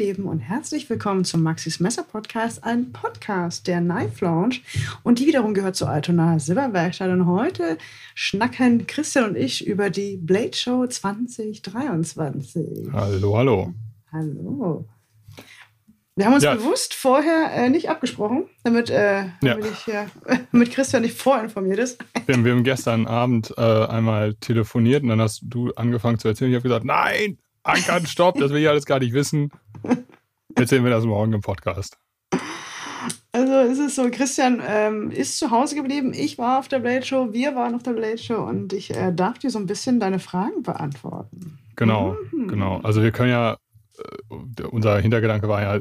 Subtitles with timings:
[0.00, 4.60] Lieben, und herzlich willkommen zum Maxis Messer Podcast, ein Podcast der Knife Lounge.
[5.02, 7.10] Und die wiederum gehört zur Altona Silberwerkstatt.
[7.10, 7.76] Und heute
[8.14, 12.88] schnacken Christian und ich über die Blade Show 2023.
[12.94, 13.74] Hallo, hallo.
[14.10, 14.86] Hallo.
[16.16, 16.54] Wir haben uns ja.
[16.54, 20.06] bewusst vorher äh, nicht abgesprochen, damit, äh, damit, ich, äh,
[20.50, 22.02] damit Christian nicht vorinformiert ist.
[22.24, 26.26] Wir haben, wir haben gestern Abend äh, einmal telefoniert und dann hast du angefangen zu
[26.26, 26.52] erzählen.
[26.52, 29.50] Ich habe gesagt, nein, ankern, stopp, das will ich alles gar nicht wissen.
[30.54, 31.98] Erzählen wir das morgen im Podcast.
[33.32, 37.04] Also es ist so, Christian ähm, ist zu Hause geblieben, ich war auf der Blade
[37.04, 40.00] Show, wir waren auf der Blade Show und ich äh, darf dir so ein bisschen
[40.00, 41.58] deine Fragen beantworten.
[41.76, 42.48] Genau, mhm.
[42.48, 42.80] genau.
[42.82, 43.56] Also wir können ja,
[43.98, 45.80] äh, unser Hintergedanke war ja,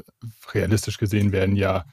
[0.53, 1.85] realistisch gesehen werden ja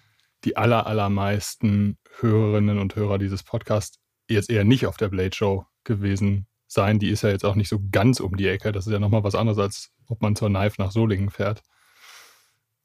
[0.45, 3.99] die aller, allermeisten Hörerinnen und Hörer dieses Podcasts
[4.29, 6.99] jetzt eher nicht auf der Blade Show gewesen sein.
[6.99, 8.73] Die ist ja jetzt auch nicht so ganz um die Ecke.
[8.73, 11.63] Das ist ja nochmal was anderes, als ob man zur Knife nach Solingen fährt.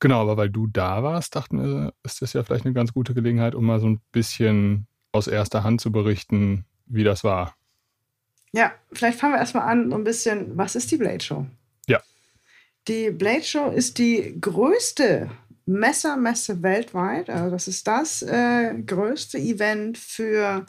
[0.01, 3.13] Genau, aber weil du da warst, dachten wir, ist das ja vielleicht eine ganz gute
[3.13, 7.55] Gelegenheit, um mal so ein bisschen aus erster Hand zu berichten, wie das war.
[8.51, 11.45] Ja, vielleicht fangen wir erstmal an, so ein bisschen, was ist die Blade Show?
[11.87, 12.01] Ja.
[12.87, 15.29] Die Blade Show ist die größte
[15.67, 17.29] Messermesse weltweit.
[17.29, 20.65] Also das ist das äh, größte Event für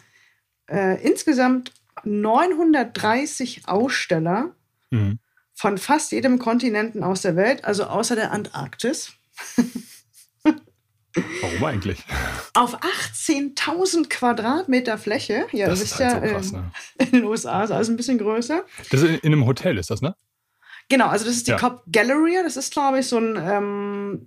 [0.71, 1.73] äh, insgesamt
[2.05, 4.55] 930 Aussteller
[4.91, 5.19] mhm.
[5.55, 9.15] von fast jedem Kontinenten aus der Welt, also außer der Antarktis.
[11.15, 12.03] Warum eigentlich?
[12.55, 15.47] Auf 18.000 Quadratmeter Fläche.
[15.53, 16.71] Ja, das, das ist, halt ja so krass, ne?
[16.99, 18.65] in den USA, ist alles ein bisschen größer.
[18.91, 20.17] Das ist in, in einem Hotel, ist das, ne?
[20.89, 21.59] Genau, also das ist die ja.
[21.59, 22.43] Cop Galleria.
[22.43, 24.27] Das ist, glaube ich, so ein ähm,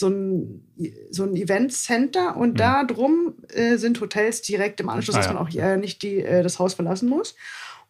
[0.00, 0.66] so ein,
[1.10, 2.56] so ein Event Center und mhm.
[2.56, 6.18] da drum äh, sind Hotels direkt im Anschluss, ah, dass man auch äh, nicht die,
[6.18, 7.36] äh, das Haus verlassen muss.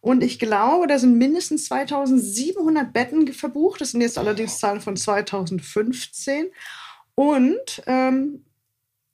[0.00, 3.80] Und ich glaube, da sind mindestens 2700 Betten verbucht.
[3.80, 6.46] Das sind jetzt allerdings Zahlen von 2015.
[7.14, 8.44] Und ähm,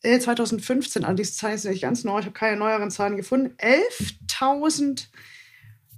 [0.02, 3.56] 2015, äh, diese Zahlen sind nicht ganz neu, ich habe keine neueren Zahlen gefunden.
[3.58, 5.08] 11.000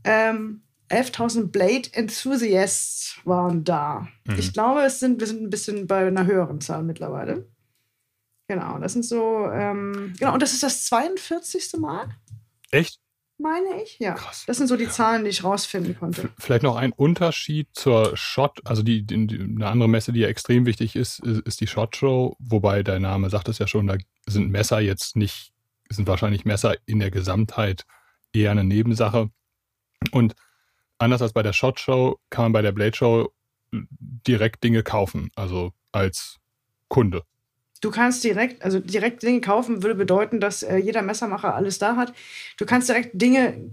[0.04, 4.08] ähm, 11.000 Blade Enthusiasts waren da.
[4.24, 4.38] Mhm.
[4.38, 7.46] Ich glaube, es sind, wir sind ein bisschen bei einer höheren Zahl mittlerweile.
[8.48, 11.74] Genau, das sind so, ähm, genau, und das ist das 42.
[11.78, 12.08] Mal.
[12.70, 12.98] Echt?
[13.38, 14.14] Meine ich, ja.
[14.14, 14.44] Krass.
[14.46, 16.28] Das sind so die Zahlen, die ich rausfinden konnte.
[16.38, 20.66] Vielleicht noch ein Unterschied zur Shot, also die, die, eine andere Messe, die ja extrem
[20.66, 23.96] wichtig ist, ist, ist die Shot Show, wobei der Name sagt es ja schon, da
[24.26, 25.52] sind Messer jetzt nicht,
[25.88, 27.86] sind wahrscheinlich Messer in der Gesamtheit
[28.32, 29.30] eher eine Nebensache.
[30.10, 30.34] Und
[30.98, 33.32] anders als bei der Shot Show kann man bei der Blade Show
[33.72, 36.38] direkt Dinge kaufen, also als
[36.88, 37.22] Kunde.
[37.80, 41.96] Du kannst direkt, also direkt Dinge kaufen würde bedeuten, dass äh, jeder Messermacher alles da
[41.96, 42.12] hat.
[42.56, 43.70] Du kannst direkt Dinge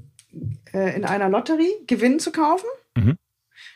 [0.73, 2.67] äh, in einer Lotterie gewinnen zu kaufen.
[2.95, 3.17] Mhm.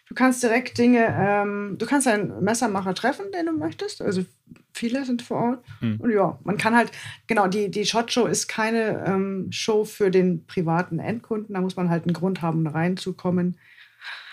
[0.07, 4.01] Du kannst direkt Dinge, ähm, du kannst einen Messermacher treffen, den du möchtest.
[4.01, 4.25] Also
[4.73, 5.65] viele sind vor Ort.
[5.81, 5.97] Mhm.
[5.99, 6.91] Und ja, man kann halt,
[7.27, 11.53] genau, die, die Shot Show ist keine ähm, Show für den privaten Endkunden.
[11.53, 13.59] Da muss man halt einen Grund haben, reinzukommen.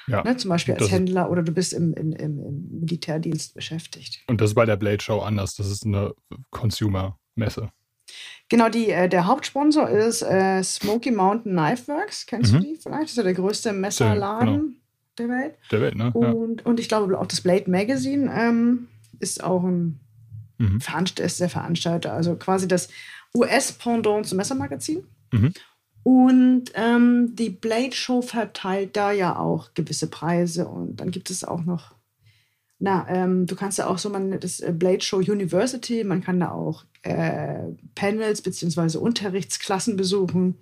[0.07, 0.23] Ja.
[0.23, 4.23] Ne, zum Beispiel als Händler oder du bist im, im, im, Militärdienst beschäftigt.
[4.29, 5.55] Und das ist bei der Blade Show anders.
[5.55, 6.15] Das ist eine
[6.51, 7.71] Consumer-Messe.
[8.49, 12.27] Genau, die, äh, der Hauptsponsor ist äh, Smoky Mountain Knife Works.
[12.27, 12.59] Kennst mhm.
[12.59, 13.05] du die vielleicht?
[13.05, 14.73] Das ist ja der größte Messerladen genau.
[15.19, 15.55] der Welt.
[15.73, 16.13] Der Welt, ne?
[16.13, 16.67] Und, ja.
[16.67, 19.99] und ich glaube auch das Blade Magazine ähm, ist auch ein
[20.59, 20.81] mhm.
[20.81, 22.13] Veranst ist der Veranstalter.
[22.13, 22.89] Also quasi das
[23.35, 25.05] US-Pendant zum Messermagazin.
[25.33, 25.53] Mhm.
[26.07, 31.43] Und ähm, die Blade Show verteilt da ja auch gewisse Preise und dann gibt es
[31.43, 31.97] auch noch,
[32.79, 36.39] na, ähm, du kannst ja auch so, man das äh, Blade Show University, man kann
[36.39, 38.99] da auch äh, Panels bzw.
[38.99, 40.55] Unterrichtsklassen besuchen.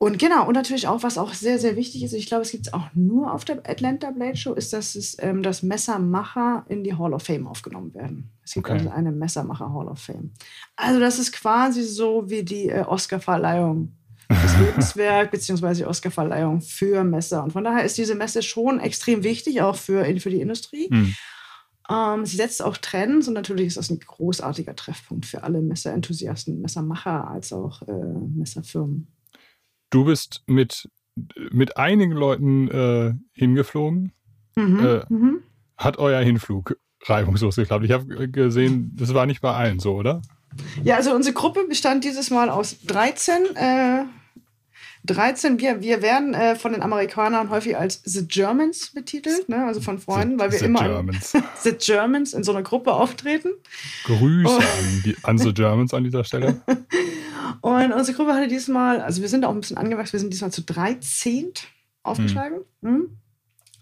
[0.00, 2.68] Und genau, und natürlich auch, was auch sehr, sehr wichtig ist, ich glaube, es gibt
[2.68, 6.84] es auch nur auf der Atlanta Blade Show, ist, dass es, ähm, das Messermacher in
[6.84, 8.30] die Hall of Fame aufgenommen werden.
[8.44, 8.78] Es gibt okay.
[8.78, 10.30] also eine Messermacher Hall of Fame.
[10.76, 13.92] Also das ist quasi so wie die äh, Oscar-Verleihung
[14.28, 17.42] das Lebenswerk beziehungsweise die Oscar-Verleihung für Messer.
[17.42, 20.88] Und von daher ist diese Messe schon extrem wichtig, auch für, für die Industrie.
[20.90, 21.14] Hm.
[21.90, 26.60] Ähm, sie setzt auch Trends und natürlich ist das ein großartiger Treffpunkt für alle Messerenthusiasten,
[26.60, 27.92] Messermacher als auch äh,
[28.36, 29.08] Messerfirmen.
[29.90, 30.88] Du bist mit,
[31.50, 34.12] mit einigen Leuten äh, hingeflogen.
[34.56, 35.42] Mhm, äh, mhm.
[35.76, 37.84] Hat euer Hinflug reibungslos geklappt?
[37.84, 40.20] Ich habe gesehen, das war nicht bei allen so, oder?
[40.82, 43.54] Ja, also unsere Gruppe bestand dieses Mal aus 13.
[43.54, 44.04] Äh,
[45.04, 49.64] 13, wir, wir werden äh, von den Amerikanern häufig als The Germans betitelt, ne?
[49.64, 51.32] also von Freunden, the, weil wir immer Germans.
[51.62, 53.50] The Germans in so einer Gruppe auftreten.
[54.04, 54.58] Grüße oh.
[54.58, 56.60] an, die, an The Germans an dieser Stelle.
[57.60, 60.52] Und unsere Gruppe hatte diesmal, also wir sind auch ein bisschen angewachsen, wir sind diesmal
[60.52, 61.52] zu 13
[62.02, 62.58] aufgeschlagen.
[62.80, 63.18] Mhm.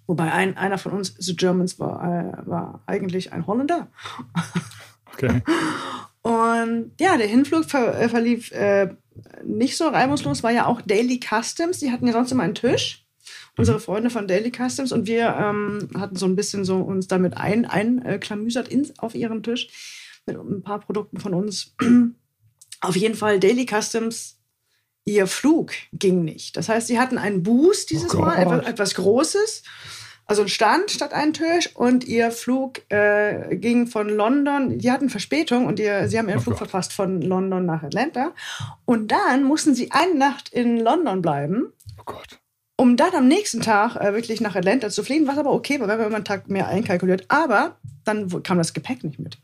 [0.06, 3.88] Wobei ein, einer von uns, The Germans, war, äh, war eigentlich ein Holländer.
[5.12, 5.42] Okay.
[6.26, 8.88] Und ja, der Hinflug ver äh, verlief äh,
[9.44, 11.78] nicht so reibungslos, war ja auch Daily Customs.
[11.78, 13.06] Die hatten ja sonst immer einen Tisch.
[13.56, 13.82] Unsere mhm.
[13.82, 17.64] Freunde von Daily Customs und wir ähm, hatten so ein bisschen so uns damit ein,
[17.64, 19.68] einklamüsert äh, auf ihren Tisch
[20.26, 21.76] mit ein paar Produkten von uns.
[22.80, 24.40] auf jeden Fall Daily Customs,
[25.04, 26.56] ihr Flug ging nicht.
[26.56, 29.62] Das heißt, sie hatten einen Boost dieses oh Mal, etwas, etwas Großes
[30.26, 35.08] also ein Stand statt ein Tisch und ihr Flug äh, ging von London, die hatten
[35.08, 36.68] Verspätung und ihr, sie haben ihren oh Flug Gott.
[36.68, 38.32] verpasst von London nach Atlanta.
[38.84, 41.72] Und dann mussten sie eine Nacht in London bleiben.
[41.98, 42.40] Oh Gott.
[42.78, 45.88] Um dann am nächsten Tag äh, wirklich nach Atlanta zu fliegen, was aber okay war,
[45.88, 47.24] wenn man einen Tag mehr einkalkuliert.
[47.28, 49.38] Aber dann kam das Gepäck nicht mit.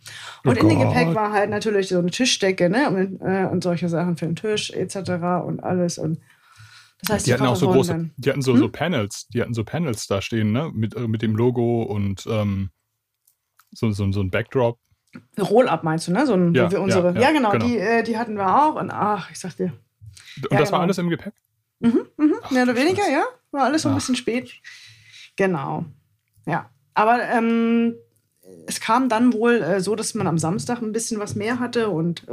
[0.44, 2.88] Und oh in dem Gepäck war halt natürlich so eine Tischdecke ne?
[2.90, 4.96] und, äh, und solche Sachen für den Tisch etc.
[5.46, 5.96] und alles.
[5.96, 6.18] Und
[7.02, 8.12] das heißt, die, die hatten auch so große, dann.
[8.16, 8.60] die hatten so, hm?
[8.60, 10.70] so Panels, die hatten so Panels da stehen, ne?
[10.72, 12.70] Mit, äh, mit dem Logo und ähm,
[13.72, 14.78] so, so, so ein Backdrop.
[15.38, 16.26] Roll-up meinst du, ne?
[16.26, 18.48] So ein, ja, wir unsere, ja, ja, ja genau, genau, Die, äh, die hatten wir
[18.48, 18.76] auch.
[18.76, 19.72] Und ach, ich sag dir.
[20.36, 20.72] Und das genau.
[20.72, 21.34] war alles im Gepäck?
[21.80, 23.24] Mhm, mhm, ach, mehr oder weniger, ja.
[23.50, 24.52] War alles so ein bisschen spät.
[25.36, 25.84] Genau.
[26.46, 26.70] Ja.
[26.94, 27.94] Aber ähm,
[28.66, 31.90] es kam dann wohl äh, so, dass man am Samstag ein bisschen was mehr hatte
[31.90, 32.26] und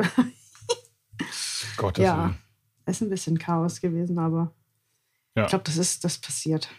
[1.78, 2.38] Gottes ja, Willen.
[2.86, 4.54] ist ein bisschen Chaos gewesen, aber
[5.40, 5.46] ja.
[5.46, 6.70] Ich glaube, das ist das passiert.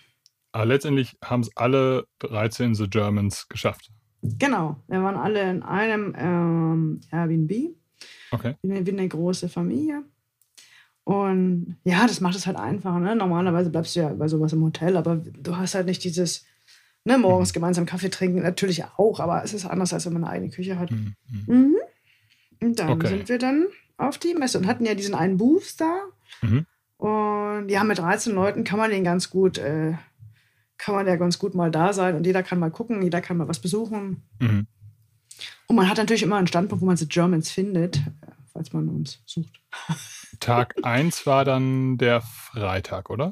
[0.53, 3.91] Aber letztendlich haben es alle 13 The Germans geschafft.
[4.23, 7.75] Genau, wir waren alle in einem ähm, Airbnb.
[8.33, 8.57] Okay.
[8.63, 10.05] Wie eine, wie eine große Familie.
[11.05, 13.01] Und ja, das macht es halt einfacher.
[13.01, 13.17] Ne?
[13.17, 16.45] Normalerweise bleibst du ja bei sowas im Hotel, aber du hast halt nicht dieses,
[17.05, 17.55] ne, morgens mhm.
[17.55, 20.79] gemeinsam Kaffee trinken, natürlich auch, aber es ist anders, als wenn man eine eigene Küche
[20.79, 20.91] hat.
[20.91, 21.15] Mhm.
[21.47, 21.77] Mhm.
[22.61, 23.09] Und dann okay.
[23.09, 23.67] sind wir dann
[23.97, 26.03] auf die Messe und hatten ja diesen einen Booth da.
[26.43, 26.67] Mhm.
[26.99, 29.95] Und ja, mit 13 Leuten kann man den ganz gut, äh,
[30.79, 33.37] kann man ja ganz gut mal da sein und jeder kann mal gucken, jeder kann
[33.37, 34.23] mal was besuchen.
[34.39, 34.67] Mhm.
[35.67, 38.89] Und man hat natürlich immer einen Standpunkt, wo man The Germans findet, äh, falls man
[38.89, 39.61] uns sucht.
[40.41, 43.31] Tag 1 war dann der Freitag, oder?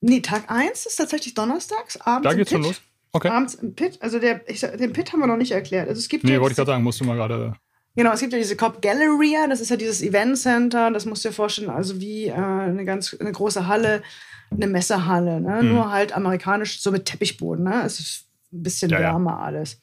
[0.00, 2.28] Nee, Tag 1 ist tatsächlich donnerstags, abends.
[2.28, 2.80] Da geht's schon los.
[3.12, 3.28] Okay.
[3.28, 4.00] Abends im Pit.
[4.00, 5.88] Also der, ich, den Pit haben wir noch nicht erklärt.
[5.88, 7.54] Also es gibt nee, wollte ich gerade sagen, musst du mal gerade.
[7.96, 11.24] Genau, es gibt ja diese Cop Galleria, das ist ja dieses Event Center, das musst
[11.24, 14.02] du dir vorstellen, also wie äh, eine ganz eine große Halle,
[14.50, 15.62] eine Messehalle, ne?
[15.62, 15.68] Mhm.
[15.74, 17.64] nur halt amerikanisch, so mit Teppichboden.
[17.64, 17.82] Ne?
[17.84, 19.38] Es ist ein bisschen ja, wärmer ja.
[19.38, 19.80] alles.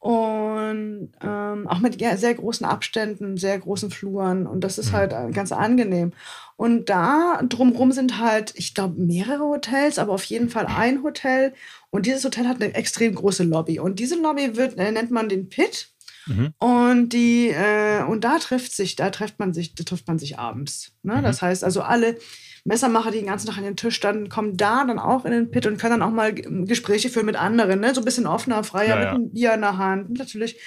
[0.00, 4.46] Und ähm, auch mit ja, sehr großen Abständen, sehr großen Fluren.
[4.46, 4.96] Und das ist mhm.
[4.96, 6.12] halt äh, ganz angenehm.
[6.56, 11.52] Und da drumherum sind halt, ich glaube, mehrere Hotels, aber auf jeden Fall ein Hotel.
[11.90, 13.80] Und dieses Hotel hat eine extrem große Lobby.
[13.80, 15.90] Und diese Lobby wird, äh, nennt man den Pit.
[16.28, 16.54] Mhm.
[16.58, 20.38] Und die, äh, und da trifft sich, da trifft man sich, da trifft man sich
[20.38, 20.92] abends.
[21.02, 21.16] Ne?
[21.16, 21.22] Mhm.
[21.22, 22.16] Das heißt also, alle
[22.64, 25.50] Messermacher, die den ganzen Tag an den Tisch standen, kommen da dann auch in den
[25.50, 27.94] Pit und können dann auch mal Gespräche führen mit anderen, ne?
[27.94, 30.60] So ein bisschen offener, freier, ja, mit einem Bier in der Hand, natürlich.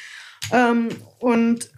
[0.51, 1.69] Ähm, und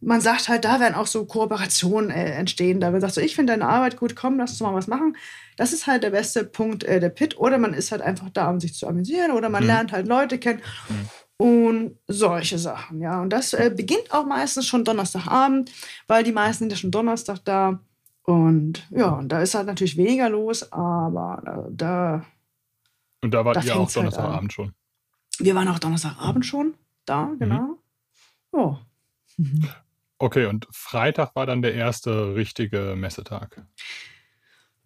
[0.00, 2.80] man sagt halt, da werden auch so Kooperationen äh, entstehen.
[2.80, 5.16] Da man sagt so, ich finde deine Arbeit gut, komm, lass uns mal was machen.
[5.56, 7.38] Das ist halt der beste Punkt äh, der Pit.
[7.38, 9.30] Oder man ist halt einfach da, um sich zu amüsieren.
[9.30, 9.68] Oder man mhm.
[9.68, 10.60] lernt halt Leute kennen.
[10.88, 11.08] Mhm
[11.42, 13.20] und solche Sachen, ja.
[13.20, 15.72] Und das äh, beginnt auch meistens schon Donnerstagabend,
[16.06, 17.80] weil die meisten sind ja schon Donnerstag da.
[18.22, 21.66] Und ja, und da ist halt natürlich weniger los, aber da.
[21.72, 22.26] da
[23.22, 24.72] und da wart ihr auch halt Donnerstagabend halt schon?
[25.38, 26.74] Wir waren auch Donnerstagabend schon
[27.06, 27.38] da, mhm.
[27.40, 27.78] genau.
[28.52, 28.58] Mhm.
[28.60, 28.80] Ja.
[30.18, 33.66] Okay, und Freitag war dann der erste richtige Messetag.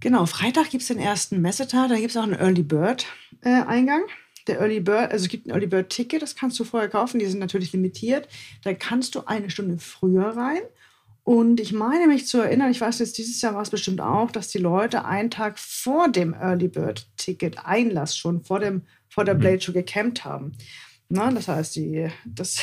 [0.00, 3.04] Genau, Freitag gibt es den ersten Messetag, da gibt es auch einen Early Bird
[3.42, 4.00] äh, Eingang
[4.46, 7.18] der Early Bird, also es gibt ein Early Bird Ticket, das kannst du vorher kaufen,
[7.18, 8.28] die sind natürlich limitiert.
[8.62, 10.62] Da kannst du eine Stunde früher rein.
[11.24, 14.30] Und ich meine mich zu erinnern, ich weiß jetzt, dieses Jahr war es bestimmt auch,
[14.30, 19.24] dass die Leute einen Tag vor dem Early Bird Ticket Einlass schon vor, dem, vor
[19.24, 19.40] der mhm.
[19.40, 20.52] Blade Show gecampt haben.
[21.08, 22.62] Na, das heißt, die, das,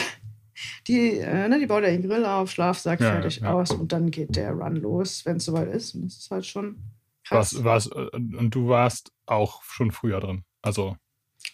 [0.87, 3.51] die, äh, ne, die baut ja den Grill auf, Schlafsack ja, fertig ja.
[3.51, 5.95] aus und dann geht der Run los, wenn es soweit ist.
[5.95, 6.77] Und das ist halt schon
[7.25, 7.55] krass.
[7.63, 10.43] Was, was, äh, und du warst auch schon früher drin.
[10.61, 10.95] Also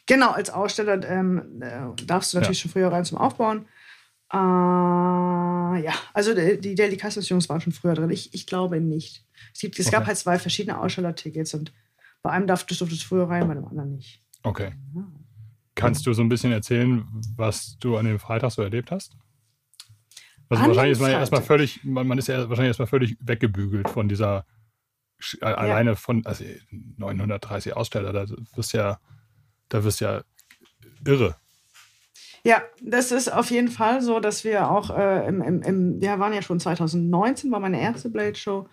[0.05, 2.61] Genau, als Aussteller ähm, äh, darfst du natürlich ja.
[2.63, 3.67] schon früher rein zum Aufbauen.
[4.31, 8.09] Äh, ja, also die Daily Customs Jungs waren schon früher drin.
[8.09, 9.25] Ich, ich glaube nicht.
[9.53, 9.97] Es, gibt, es okay.
[9.97, 11.73] gab halt zwei verschiedene Ausstellertickets und
[12.21, 14.21] bei einem durftest du früher rein, bei dem anderen nicht.
[14.43, 14.73] Okay.
[14.95, 15.07] Ja.
[15.75, 17.05] Kannst du so ein bisschen erzählen,
[17.37, 19.15] was du an dem Freitag so erlebt hast?
[20.49, 23.15] Also an wahrscheinlich ist man ja erstmal völlig, man, man, ist ja wahrscheinlich erstmal völlig
[23.21, 24.45] weggebügelt von dieser
[25.41, 25.53] ja.
[25.53, 26.43] alleine von also
[26.97, 28.99] 930 Aussteller, da wirst ja
[29.69, 30.21] da wirst du ja
[31.05, 31.35] irre.
[32.43, 36.19] Ja, das ist auf jeden Fall so, dass wir auch äh, im, im, im, wir
[36.19, 38.67] waren ja schon 2019, war meine erste Blade Show.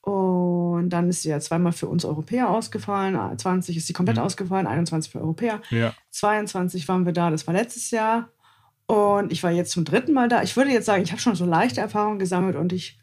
[0.00, 3.38] Und dann ist sie ja zweimal für uns Europäer ausgefallen.
[3.38, 4.24] 20 ist sie komplett mhm.
[4.24, 5.62] ausgefallen, 21 für Europäer.
[5.70, 5.94] Ja.
[6.10, 8.28] 22 waren wir da, das war letztes Jahr.
[8.86, 10.42] Und ich war jetzt zum dritten Mal da.
[10.42, 12.98] Ich würde jetzt sagen, ich habe schon so leichte Erfahrungen gesammelt und ich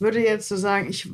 [0.00, 1.08] würde jetzt so sagen, ich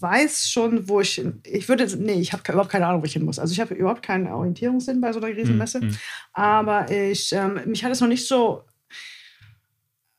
[0.00, 1.22] weiß schon, wo ich.
[1.44, 1.86] Ich würde.
[1.96, 3.38] Nee, ich habe überhaupt keine Ahnung, wo ich hin muss.
[3.38, 5.80] Also ich habe überhaupt keinen Orientierungssinn bei so einer Riesenmesse.
[5.80, 5.96] Mhm.
[6.32, 8.64] Aber ich, ähm, mich hat es noch nicht so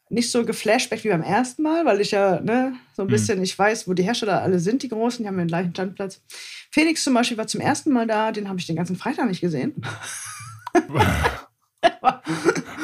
[0.10, 3.12] nicht so geflashbackt wie beim ersten Mal, weil ich ja ne, so ein mhm.
[3.12, 3.44] bisschen, mhm.
[3.44, 6.22] ich weiß, wo die Hersteller alle sind, die großen, die haben den gleichen Standplatz.
[6.72, 9.42] Felix zum Beispiel war zum ersten Mal da, den habe ich den ganzen Freitag nicht
[9.42, 9.74] gesehen.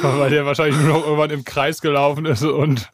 [0.02, 2.92] weil der wahrscheinlich nur noch irgendwann im Kreis gelaufen ist und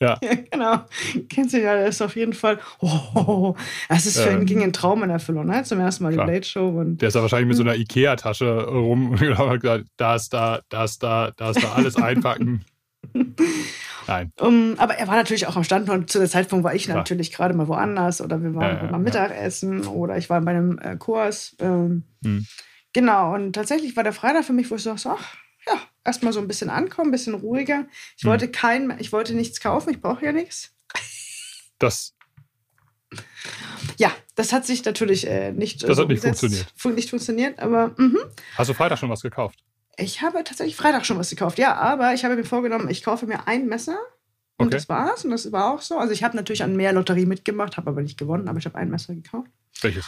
[0.00, 0.18] ja.
[0.22, 0.30] ja.
[0.50, 0.80] genau.
[1.28, 3.54] Kennst du ja, das ist auf jeden Fall, oh,
[3.88, 5.62] es ist für ihn ähm, ging ein Traum in Erfüllung, ne?
[5.64, 6.26] Zum ersten Mal klar.
[6.26, 6.68] die Blade Show.
[6.68, 10.60] Und, der ist ja wahrscheinlich mit so einer Ikea-Tasche rum und hat gesagt, das, da,
[10.68, 12.64] das, da, das, da, alles einpacken.
[14.06, 14.32] Nein.
[14.40, 16.96] Um, aber er war natürlich auch am Stand und zu der Zeitpunkt war ich Klar.
[16.96, 20.52] natürlich gerade mal woanders oder wir waren ja, ja, beim Mittagessen oder ich war bei
[20.52, 21.54] einem äh, Kurs.
[21.60, 22.46] Ähm, hm.
[22.94, 25.36] Genau, und tatsächlich war der Freitag für mich, wo ich so, ach,
[25.66, 25.74] ja,
[26.08, 27.86] erstmal so ein bisschen ankommen, ein bisschen ruhiger.
[28.16, 28.30] Ich hm.
[28.30, 30.74] wollte kein, ich wollte nichts kaufen, ich brauche ja nichts.
[31.78, 32.14] Das.
[33.98, 35.82] Ja, das hat sich natürlich äh, nicht.
[35.84, 36.66] Das so hat nicht funktioniert.
[36.84, 37.94] Nicht funktioniert, aber.
[37.96, 38.18] Mh.
[38.56, 39.60] Hast du Freitag schon was gekauft?
[39.96, 43.26] Ich habe tatsächlich Freitag schon was gekauft, ja, aber ich habe mir vorgenommen, ich kaufe
[43.26, 43.98] mir ein Messer
[44.56, 44.76] und okay.
[44.76, 45.24] das war's.
[45.24, 45.98] Und das war auch so.
[45.98, 48.76] Also ich habe natürlich an mehr Lotterie mitgemacht, habe aber nicht gewonnen, aber ich habe
[48.76, 49.50] ein Messer gekauft.
[49.80, 50.06] Welches?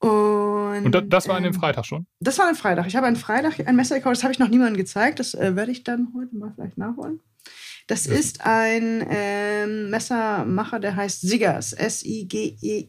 [0.00, 2.06] Und, und das, war an dem ähm, Freitag schon?
[2.20, 2.86] Das war an dem Freitag.
[2.86, 5.18] Ich habe an Freitag ein Messer gekauft, das habe ich noch niemandem gezeigt.
[5.20, 7.20] Das äh, werde ich dann heute mal vielleicht nachholen.
[7.86, 11.74] Das ist ein ähm, Messermacher, der heißt Siggers.
[11.74, 12.88] S-I-G-G-E-R-S.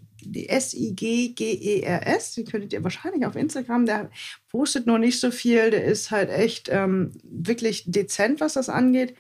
[2.36, 3.86] Den könntet ihr wahrscheinlich auf Instagram.
[3.86, 4.10] Der
[4.50, 5.70] postet noch nicht so viel.
[5.72, 9.16] Der ist halt echt ähm, wirklich dezent, was das angeht.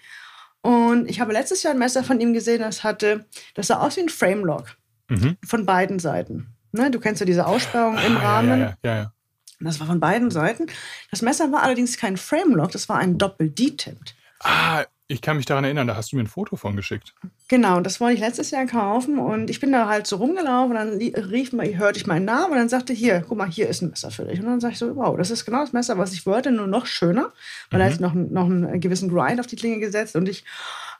[0.61, 3.97] Und ich habe letztes Jahr ein Messer von ihm gesehen, das hatte, das sah aus
[3.97, 4.77] wie ein Framelock.
[5.09, 5.37] Mhm.
[5.45, 6.54] Von beiden Seiten.
[6.75, 8.59] Ne, du kennst ja diese Aussparung im ah, Rahmen.
[8.59, 9.11] Ja, ja, ja,
[9.59, 10.67] das war von beiden Seiten.
[11.09, 14.15] Das Messer war allerdings kein Framelock, das war ein Doppel-Detent.
[14.41, 17.13] Ah, ich kann mich daran erinnern, da hast du mir ein Foto von geschickt.
[17.47, 20.75] Genau, das wollte ich letztes Jahr kaufen und ich bin da halt so rumgelaufen und
[20.75, 23.81] dann rief mal, hörte ich meinen Namen und dann sagte, hier, guck mal, hier ist
[23.81, 24.39] ein Messer für dich.
[24.39, 26.67] Und dann sag ich so, wow, das ist genau das Messer, was ich wollte, nur
[26.67, 27.31] noch schöner,
[27.69, 27.83] weil mhm.
[27.83, 30.43] da ist noch, noch einen gewissen Grind auf die Klinge gesetzt und ich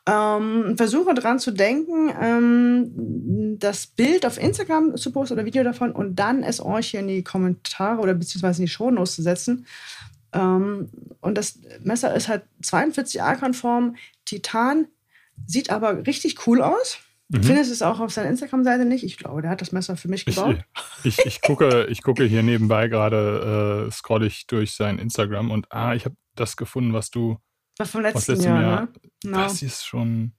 [0.08, 5.92] ähm, versuche dran zu denken, ähm, das Bild auf Instagram zu posten oder Video davon
[5.92, 9.66] und dann es euch hier in die Kommentare oder beziehungsweise in die Shownotes zu setzen,
[10.36, 10.90] ähm,
[11.22, 13.96] und das Messer ist halt 42A-konform,
[14.26, 14.88] Titan,
[15.48, 17.00] sieht aber richtig cool aus.
[17.30, 17.44] Mhm.
[17.44, 19.04] Findest es auch auf seiner Instagram-Seite nicht?
[19.04, 20.58] Ich glaube, der hat das Messer für mich gebaut.
[21.04, 25.50] Ich, ich, ich gucke, ich gucke hier nebenbei gerade, äh, scroll ich durch sein Instagram
[25.50, 27.38] und ah, ich habe das gefunden, was du.
[27.78, 28.82] Was vom letzten, letzten Jahr, Jahr.
[28.82, 28.88] Ne?
[29.22, 29.38] Genau.
[29.38, 30.32] Das ist schon.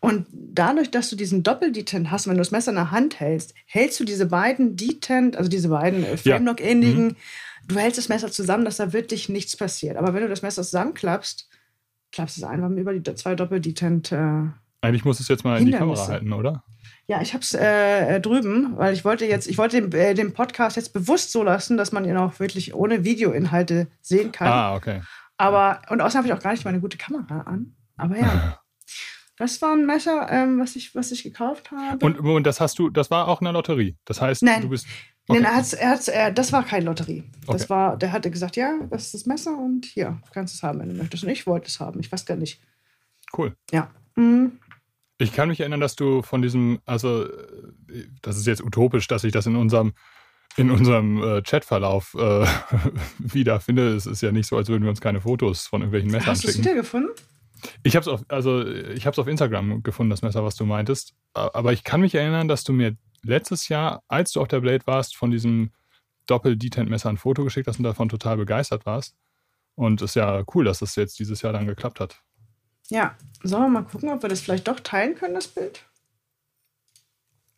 [0.00, 3.54] Und dadurch, dass du diesen Doppel-Detent hast, wenn du das Messer in der Hand hältst,
[3.66, 7.10] hältst du diese beiden Detent, also diese beiden äh, Framelock-ähnlichen, ja.
[7.10, 7.16] mhm
[7.68, 9.96] du hältst das Messer zusammen, dass da wirklich nichts passiert.
[9.96, 11.48] Aber wenn du das Messer zusammenklappst,
[12.10, 14.12] klappst du es einfach über die zwei Doppel-Detent.
[14.12, 14.42] Äh,
[14.80, 16.64] Eigentlich muss es jetzt mal in die Kamera halten, oder?
[17.06, 20.14] Ja, ich habe es äh, äh, drüben, weil ich wollte jetzt, ich wollte den, äh,
[20.14, 24.48] den, Podcast jetzt bewusst so lassen, dass man ihn auch wirklich ohne Videoinhalte sehen kann.
[24.48, 25.02] Ah, okay.
[25.38, 27.74] Aber, und außerdem habe ich auch gar nicht meine gute Kamera an.
[27.96, 28.60] Aber ja.
[29.40, 32.04] Das war ein Messer, ähm, was, ich, was ich gekauft habe.
[32.04, 33.96] Und, und das hast du, das war auch eine Lotterie.
[34.04, 34.62] Das heißt, Nein.
[34.62, 34.84] du bist.
[35.28, 35.40] Okay.
[35.40, 37.22] Nein, er hat's, er hat's, er, das war keine Lotterie.
[37.46, 37.70] Das okay.
[37.70, 40.80] war, der hatte gesagt, ja, das ist das Messer und hier, du kannst es haben,
[40.80, 41.22] wenn du möchtest.
[41.22, 42.00] Und ich wollte es haben.
[42.00, 42.60] Ich weiß gar nicht.
[43.36, 43.54] Cool.
[43.70, 43.92] Ja.
[44.16, 44.58] Mhm.
[45.18, 47.28] Ich kann mich erinnern, dass du von diesem, also
[48.22, 49.92] das ist jetzt utopisch, dass ich das in unserem
[50.58, 52.46] in unserem äh, Chatverlauf äh,
[53.18, 53.94] wiederfinde.
[53.94, 56.42] Es ist ja nicht so, als würden wir uns keine Fotos von irgendwelchen Messern Hast
[56.42, 56.48] schicken.
[56.48, 57.10] Hast du es wiedergefunden?
[57.82, 58.64] Ich habe es auf, also
[59.20, 61.14] auf Instagram gefunden, das Messer, was du meintest.
[61.32, 64.86] Aber ich kann mich erinnern, dass du mir letztes Jahr, als du auf der Blade
[64.86, 65.70] warst, von diesem
[66.26, 69.16] Doppel-Detent-Messer ein Foto geschickt hast und davon total begeistert warst.
[69.74, 72.22] Und es ist ja cool, dass das jetzt dieses Jahr dann geklappt hat.
[72.88, 75.84] Ja, sollen wir mal gucken, ob wir das vielleicht doch teilen können, das Bild?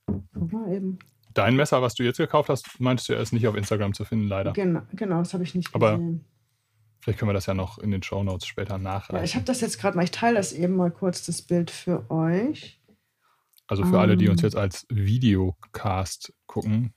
[0.07, 0.99] Guck mal eben.
[1.35, 4.05] Dein Messer, was du jetzt gekauft hast, meintest du, er ist nicht auf Instagram zu
[4.05, 4.53] finden, leider.
[4.53, 5.83] Genau, genau das habe ich nicht gesehen.
[5.83, 5.99] Aber
[7.01, 9.17] vielleicht können wir das ja noch in den Show Notes später nachreichen.
[9.17, 11.71] Ja, ich habe das jetzt gerade mal, ich teile das eben mal kurz, das Bild
[11.71, 12.81] für euch.
[13.67, 14.01] Also für um.
[14.01, 14.47] alle, die uns ähm.
[14.47, 16.93] jetzt als Videocast gucken.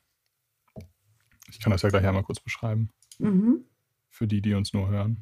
[1.50, 2.90] Ich kann das ja gleich einmal kurz beschreiben.
[3.20, 3.66] Mhm.
[4.10, 5.18] Für die, die uns nur hören.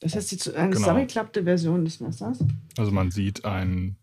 [0.00, 0.80] Das heißt, die, eine genau.
[0.80, 2.44] zusammengeklappte Version des Messers.
[2.76, 3.96] Also man sieht ein.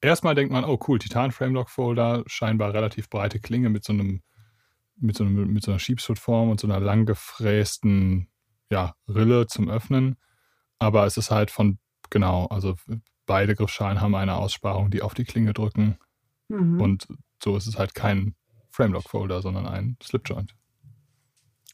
[0.00, 4.22] Erstmal denkt man, oh cool, Titan Framelock Folder, scheinbar relativ breite Klinge mit so einem,
[4.96, 8.28] mit so, einem, mit so einer Schiebschutzform und so einer lang gefrästen
[8.70, 10.16] ja, Rille zum Öffnen.
[10.78, 11.78] Aber es ist halt von,
[12.10, 12.76] genau, also
[13.26, 15.98] Beide Griffschalen haben eine Aussparung, die auf die Klinge drücken.
[16.48, 16.80] Mhm.
[16.80, 17.08] Und
[17.42, 18.34] so ist es halt kein
[18.70, 20.54] Framelock-Folder, sondern ein Slipjoint.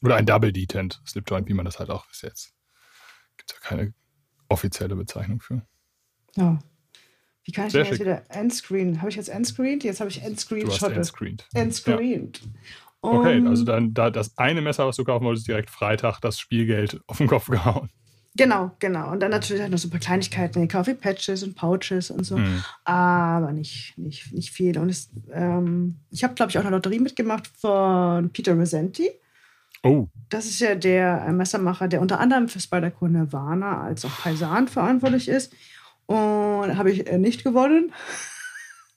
[0.01, 2.53] Oder ein Double Detent Slipjoint, wie man das halt auch bis jetzt.
[3.37, 3.93] Gibt es ja keine
[4.47, 5.61] offizielle Bezeichnung für.
[6.35, 6.59] Ja.
[7.43, 8.07] Wie kann ich Sehr denn jetzt schick.
[8.07, 8.99] wieder endscreen?
[8.99, 9.83] Habe ich jetzt endscreened?
[9.83, 10.91] Jetzt habe ich endscreenshot.
[10.91, 11.47] Endscreened.
[11.53, 12.41] Endscreened.
[12.43, 12.49] Ja.
[13.03, 17.01] Okay, also dann da das eine Messer, was du kaufen wolltest, direkt Freitag das Spielgeld
[17.07, 17.89] auf den Kopf gehauen.
[18.35, 19.11] Genau, genau.
[19.11, 22.37] Und dann natürlich halt noch so ein paar Kleinigkeiten, Coffee Patches und Pouches und so.
[22.37, 22.63] Mhm.
[22.85, 24.77] Aber nicht, nicht, nicht viel.
[24.77, 29.09] Und es, ähm, ich habe, glaube ich, auch eine Lotterie mitgemacht von Peter Resenti.
[29.83, 30.07] Oh.
[30.29, 34.67] Das ist ja der äh, Messermacher, der unter anderem für Spider-Co Nirvana als auch Paisan
[34.67, 35.53] verantwortlich ist.
[36.11, 37.93] Und habe ich äh, nicht gewonnen.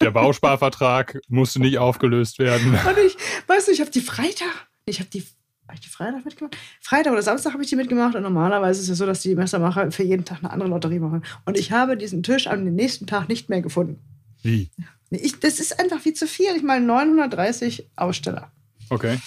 [0.01, 2.73] Der Bausparvertrag musste nicht aufgelöst werden.
[2.87, 3.17] Und ich,
[3.47, 5.25] weißt du, ich habe die Freitag, ich habe die,
[5.69, 6.57] hab ich die Freitag mitgemacht?
[6.81, 9.91] Freitag oder Samstag habe ich die mitgemacht und normalerweise ist es so, dass die Messermacher
[9.93, 11.25] für jeden Tag eine andere Lotterie machen.
[11.47, 13.99] Und ich habe diesen Tisch am nächsten Tag nicht mehr gefunden.
[14.43, 14.71] Wie?
[15.11, 16.55] Ich, das ist einfach viel zu viel.
[16.57, 18.51] Ich meine, 930 Aussteller.
[18.91, 19.19] Okay.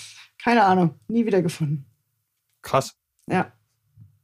[0.43, 1.85] Keine Ahnung, nie wieder gefunden.
[2.61, 2.93] Krass.
[3.29, 3.51] Ja.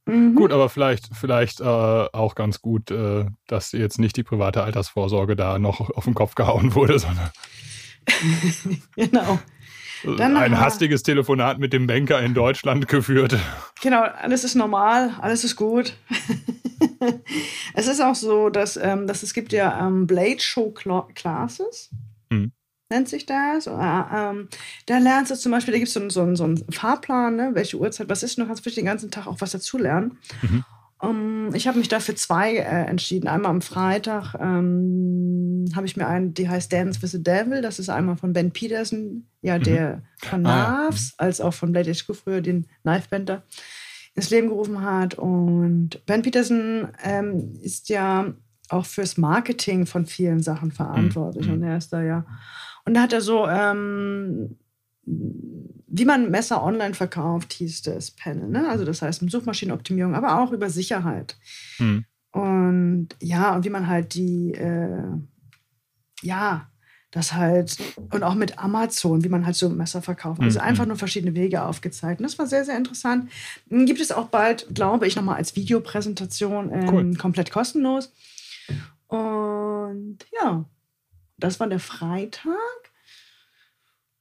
[0.06, 0.36] Mhm.
[0.36, 5.36] Gut, aber vielleicht, vielleicht äh, auch ganz gut, äh, dass jetzt nicht die private Altersvorsorge
[5.36, 7.32] da noch auf den Kopf gehauen wurde, sondern
[8.96, 9.40] genau.
[10.18, 13.38] Dann, ein hastiges Telefonat mit dem Banker in Deutschland geführt.
[13.82, 15.96] Genau, alles ist normal, alles ist gut.
[17.74, 20.74] es ist auch so, dass, ähm, dass es gibt ja ähm, Blade Show
[21.16, 21.90] Classes.
[22.30, 22.52] Mhm
[22.94, 23.68] nennt sich das.
[23.68, 24.48] Oder, ähm,
[24.86, 27.52] da lernst du zum Beispiel, da gibt es so, so, so einen Fahrplan, ne?
[27.54, 30.18] welche Uhrzeit, was ist, du kannst wirklich den ganzen Tag auch was dazulernen.
[30.42, 30.64] Mhm.
[31.00, 33.28] Um, ähm, ich habe mich dafür zwei äh, entschieden.
[33.28, 37.62] Einmal am Freitag ähm, habe ich mir einen, die heißt Dance with the Devil.
[37.62, 39.64] Das ist einmal von Ben Peterson, ja, mhm.
[39.64, 41.26] der von ah, Navs, ja.
[41.26, 43.44] als auch von Blade HQ früher den Knife Bender
[44.16, 45.16] ins Leben gerufen hat.
[45.16, 48.34] Und Ben Peterson ähm, ist ja
[48.70, 51.48] auch fürs Marketing von vielen Sachen verantwortlich.
[51.48, 51.54] Mhm.
[51.54, 52.26] Und er ist da ja
[52.86, 54.58] und da hat er so, ähm,
[55.06, 58.50] wie man Messer online verkauft, hieß das Panel.
[58.50, 58.68] Ne?
[58.68, 61.38] Also das heißt Suchmaschinenoptimierung, aber auch über Sicherheit.
[61.80, 62.06] Mhm.
[62.32, 65.04] Und ja, und wie man halt die, äh,
[66.24, 66.68] ja,
[67.12, 67.78] das halt,
[68.12, 70.42] und auch mit Amazon, wie man halt so Messer verkauft.
[70.42, 70.66] Also mhm.
[70.66, 72.20] einfach nur verschiedene Wege aufgezeigt.
[72.20, 73.30] Und das war sehr, sehr interessant.
[73.70, 77.14] Gibt es auch bald, glaube ich, nochmal als Videopräsentation ähm, cool.
[77.18, 78.12] komplett kostenlos.
[79.08, 80.66] Und ja,
[81.44, 82.56] das war der Freitag.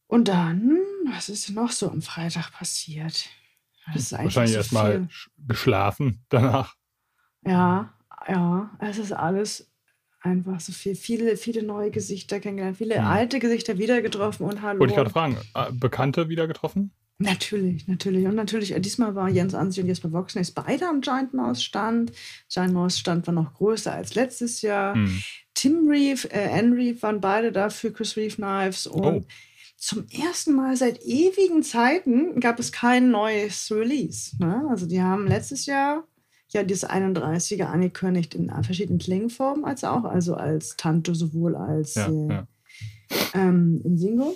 [0.08, 3.28] Und dann, was ist noch so am Freitag passiert?
[3.86, 5.08] Wahrscheinlich so erstmal
[5.38, 6.74] geschlafen danach.
[7.46, 7.94] Ja,
[8.28, 9.70] ja, es ist alles
[10.20, 10.96] einfach so viel.
[10.96, 13.06] Viele, viele neue Gesichter kennengelernt, viele hm.
[13.06, 14.80] alte Gesichter wieder getroffen und hallo.
[14.80, 16.92] Wollte ich gerade fragen, äh, Bekannte wieder getroffen?
[17.22, 18.26] Natürlich, natürlich.
[18.26, 22.12] Und natürlich, äh, diesmal war Jens Ansi und Jesper Voxness beide am Giant Mouse Stand.
[22.48, 24.94] Giant Mouse Stand war noch größer als letztes Jahr.
[24.94, 25.22] Hm.
[25.54, 28.86] Tim Reeve, äh, Anne Reeve waren beide da für Chris Reeve Knives.
[28.86, 29.24] Und oh.
[29.76, 34.36] zum ersten Mal seit ewigen Zeiten gab es kein neues Release.
[34.38, 34.66] Ne?
[34.70, 36.04] Also die haben letztes Jahr
[36.52, 42.08] ja dieses 31er angekündigt in verschiedenen Klingenformen als auch, also als Tanto sowohl als ja,
[42.08, 42.46] äh, ja.
[43.34, 44.34] Ähm, in Single.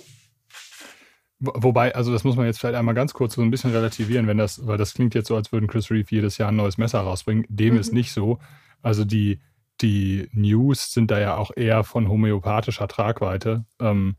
[1.39, 4.39] Wobei, also das muss man jetzt vielleicht einmal ganz kurz so ein bisschen relativieren, wenn
[4.39, 7.01] das, weil das klingt jetzt so, als würden Chris Reeve jedes Jahr ein neues Messer
[7.01, 7.45] rausbringen.
[7.47, 7.79] Dem mhm.
[7.79, 8.39] ist nicht so.
[8.81, 9.39] Also die,
[9.81, 13.65] die News sind da ja auch eher von homöopathischer Tragweite.
[13.79, 14.15] Ähm,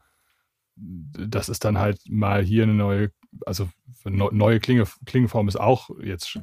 [0.77, 3.11] das ist dann halt mal hier eine neue,
[3.45, 3.69] also
[4.05, 6.39] neue Klinge, Klingenform ist auch jetzt,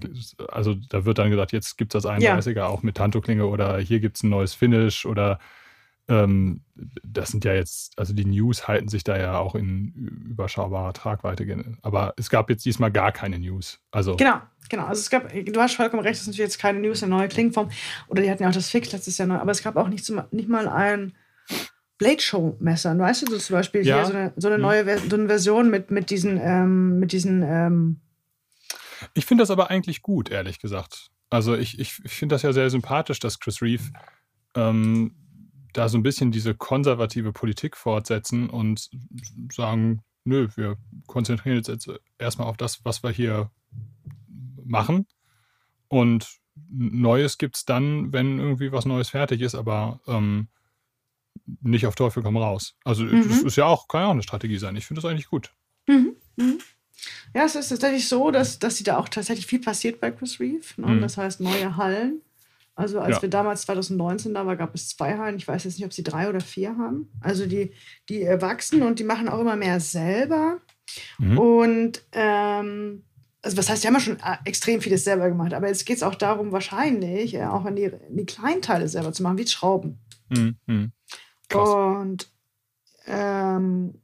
[0.49, 2.67] also da wird dann gesagt, jetzt gibt es das 31er ja.
[2.67, 5.39] auch mit Tanto-Klinge oder hier gibt es ein neues Finish oder
[6.07, 6.61] ähm,
[7.03, 9.93] das sind ja jetzt, also die News halten sich da ja auch in
[10.29, 11.45] überschaubarer Tragweite.
[11.81, 13.79] Aber es gab jetzt diesmal gar keine News.
[13.91, 14.85] Also genau, genau.
[14.85, 17.27] Also es gab, du hast vollkommen recht, es ist natürlich jetzt keine News, eine neue
[17.27, 17.69] Klingenform.
[18.07, 19.37] Oder die hatten ja auch das Fix letztes Jahr neu.
[19.37, 21.13] Aber es gab auch nicht, nicht mal ein
[21.97, 22.97] Blade Show Messer.
[22.97, 23.97] Weißt du, so zum Beispiel ja.
[23.97, 24.63] hier so eine, so eine mhm.
[24.63, 28.01] neue so eine Version mit, mit diesen, ähm, mit diesen ähm
[29.13, 31.09] ich finde das aber eigentlich gut, ehrlich gesagt.
[31.29, 33.83] Also ich, ich, ich finde das ja sehr sympathisch, dass Chris Reeve
[34.55, 35.15] ähm,
[35.77, 38.89] da so ein bisschen diese konservative Politik fortsetzen und
[39.51, 43.51] sagen, nö, wir konzentrieren uns jetzt erstmal auf das, was wir hier
[44.63, 45.05] machen.
[45.87, 50.47] Und Neues gibt es dann, wenn irgendwie was Neues fertig ist, aber ähm,
[51.61, 52.75] nicht auf Teufel komm raus.
[52.85, 53.27] Also mhm.
[53.27, 54.75] das ist ja auch, kann ja auch eine Strategie sein.
[54.75, 55.51] Ich finde das eigentlich gut.
[55.87, 56.15] Mhm.
[56.37, 56.59] Mhm.
[57.33, 60.65] Ja, es ist tatsächlich so, dass, dass da auch tatsächlich viel passiert bei Chris Reeve.
[60.77, 60.87] Ne?
[60.87, 61.01] Mhm.
[61.01, 62.21] Das heißt, neue Hallen.
[62.75, 63.21] Also als ja.
[63.23, 65.37] wir damals 2019 da waren, gab es zwei Hallen.
[65.37, 67.09] Ich weiß jetzt nicht, ob sie drei oder vier haben.
[67.21, 67.71] Also die,
[68.09, 70.59] die wachsen und die machen auch immer mehr selber.
[71.17, 71.37] Mhm.
[71.37, 73.03] Und ähm,
[73.41, 75.97] also was heißt, die haben ja schon äh, extrem vieles selber gemacht, aber jetzt geht
[75.97, 79.47] es auch darum, wahrscheinlich äh, auch in die, in die Kleinteile selber zu machen, wie
[79.47, 79.99] Schrauben.
[80.29, 80.57] Mhm.
[80.65, 80.91] mhm.
[81.53, 82.27] Und
[83.07, 84.01] Ähm,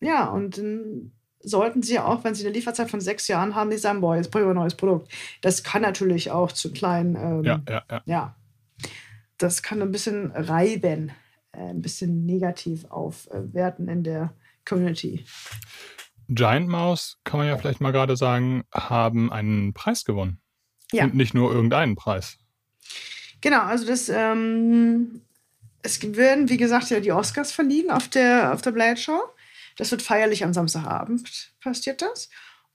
[0.00, 3.80] ja, und dann sollten sie auch, wenn sie eine Lieferzeit von sechs Jahren haben, nicht
[3.80, 5.10] sagen, boah, jetzt brauche ich ein neues Produkt.
[5.40, 8.02] Das kann natürlich auch zu kleinen, ähm, ja, ja, ja.
[8.04, 8.36] ja,
[9.38, 11.12] das kann ein bisschen reiben,
[11.52, 15.24] äh, ein bisschen negativ aufwerten in der Community.
[16.28, 20.40] Giant Mouse, kann man ja vielleicht mal gerade sagen, haben einen Preis gewonnen.
[20.92, 21.04] Ja.
[21.04, 22.38] Und nicht nur irgendeinen Preis.
[23.40, 25.22] Genau, also das, ähm,
[25.82, 29.20] es werden, wie gesagt, ja die Oscars verliehen auf der, auf der Blade Show.
[29.76, 32.28] Das wird feierlich am Samstagabend passiert das.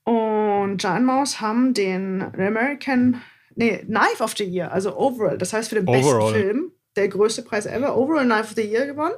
[0.04, 3.20] Und Giant Mouse haben den American,
[3.54, 6.32] nee, Knife of the Year, also Overall, das heißt für den Overall.
[6.32, 9.14] besten Film, der größte Preis ever, Overall Knife of the Year gewonnen.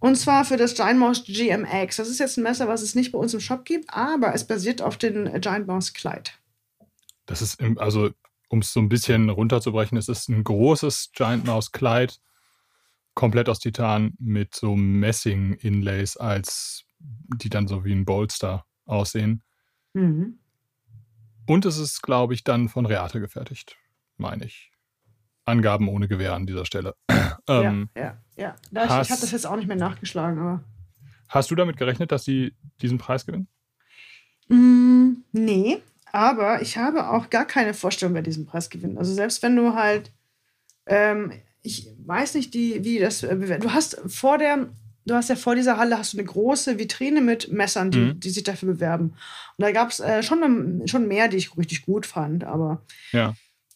[0.00, 1.96] Und zwar für das Giant Mouse GMX.
[1.96, 4.46] Das ist jetzt ein Messer, was es nicht bei uns im Shop gibt, aber es
[4.46, 6.38] basiert auf den Giant Mouse Kleid.
[7.26, 8.10] Das ist, im, also
[8.48, 12.20] um es so ein bisschen runterzubrechen, es ist ein großes Giant Mouse Kleid,
[13.18, 19.42] komplett aus Titan mit so Messing-Inlays, als die dann so wie ein Bolster aussehen.
[19.92, 20.38] Mhm.
[21.44, 23.76] Und es ist, glaube ich, dann von Reate gefertigt,
[24.18, 24.70] meine ich.
[25.44, 26.94] Angaben ohne Gewehr an dieser Stelle.
[27.48, 28.54] ähm, ja, ja, ja.
[28.70, 30.62] Da ich, ich habe das jetzt auch nicht mehr nachgeschlagen, aber.
[31.28, 33.48] Hast du damit gerechnet, dass sie diesen Preis gewinnen?
[34.46, 38.96] Mm, nee, aber ich habe auch gar keine Vorstellung, wer diesen Preis gewinnt.
[38.96, 40.12] Also selbst wenn du halt,
[40.86, 41.32] ähm,
[41.68, 44.68] ich weiß nicht, die, wie das, äh, du hast vor der,
[45.06, 48.20] du hast ja vor dieser Halle hast du eine große Vitrine mit Messern, die, Mhm.
[48.20, 49.04] die sich dafür bewerben.
[49.56, 53.34] Und da gab es äh, schon, schon mehr, die ich richtig gut fand, aber Ja.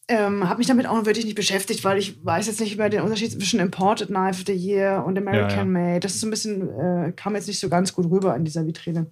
[0.09, 3.03] ähm, habe mich damit auch wirklich nicht beschäftigt, weil ich weiß jetzt nicht über den
[3.03, 6.01] Unterschied zwischen Imported Knife of the Year und American Made.
[6.01, 8.67] Das ist so ein bisschen, äh, kam jetzt nicht so ganz gut rüber in dieser
[8.67, 9.07] Vitrine.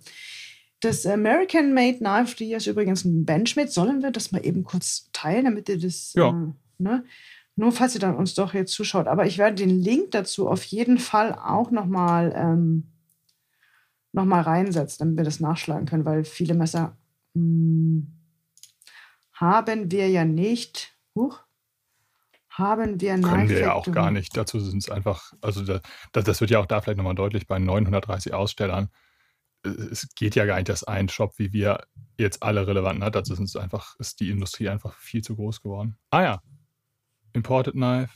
[0.80, 3.68] Das American Made Knife of the Year ist übrigens ein Benchmade.
[3.70, 6.28] Sollen wir das mal eben kurz teilen, damit ihr das, Ja.
[6.30, 7.04] äh, ne?
[7.60, 9.06] Nur falls ihr dann uns doch jetzt zuschaut.
[9.06, 12.90] Aber ich werde den Link dazu auf jeden Fall auch nochmal ähm,
[14.12, 16.96] noch mal reinsetzen, damit wir das nachschlagen können, weil viele Messer
[17.34, 18.04] mh,
[19.34, 20.96] haben wir ja nicht.
[21.14, 21.38] Huch,
[22.48, 24.34] haben wir Können wir ja auch gar nicht.
[24.34, 27.46] Dazu sind es einfach, also da, das, das wird ja auch da vielleicht nochmal deutlich
[27.46, 28.88] bei 930 Ausstellern.
[29.66, 31.82] Äh, Es geht ja gar nicht, dass ein Shop wie wir
[32.16, 33.16] jetzt alle relevanten hat.
[33.16, 35.98] Dazu sind es einfach, ist die Industrie einfach viel zu groß geworden.
[36.08, 36.42] Ah ja.
[37.32, 38.12] Imported Knife.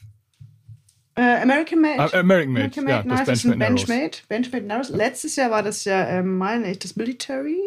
[1.16, 1.98] Äh, American Made.
[2.00, 2.64] Ah, American Made.
[2.64, 3.86] American ja, Made das Knife ist ein Benchmade Narrows.
[3.86, 4.28] Benchmade.
[4.28, 4.88] Benchmade Narrows.
[4.90, 7.60] Letztes Jahr war das ja, ähm, meine ich, das Military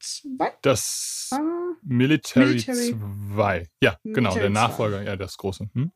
[0.00, 0.52] 2.
[0.62, 1.38] Das Ah,
[1.82, 2.94] Military, Military.
[3.34, 3.68] 2.
[3.80, 5.68] Ja, genau, der Military Nachfolger, ja, das große.
[5.74, 5.92] Hm?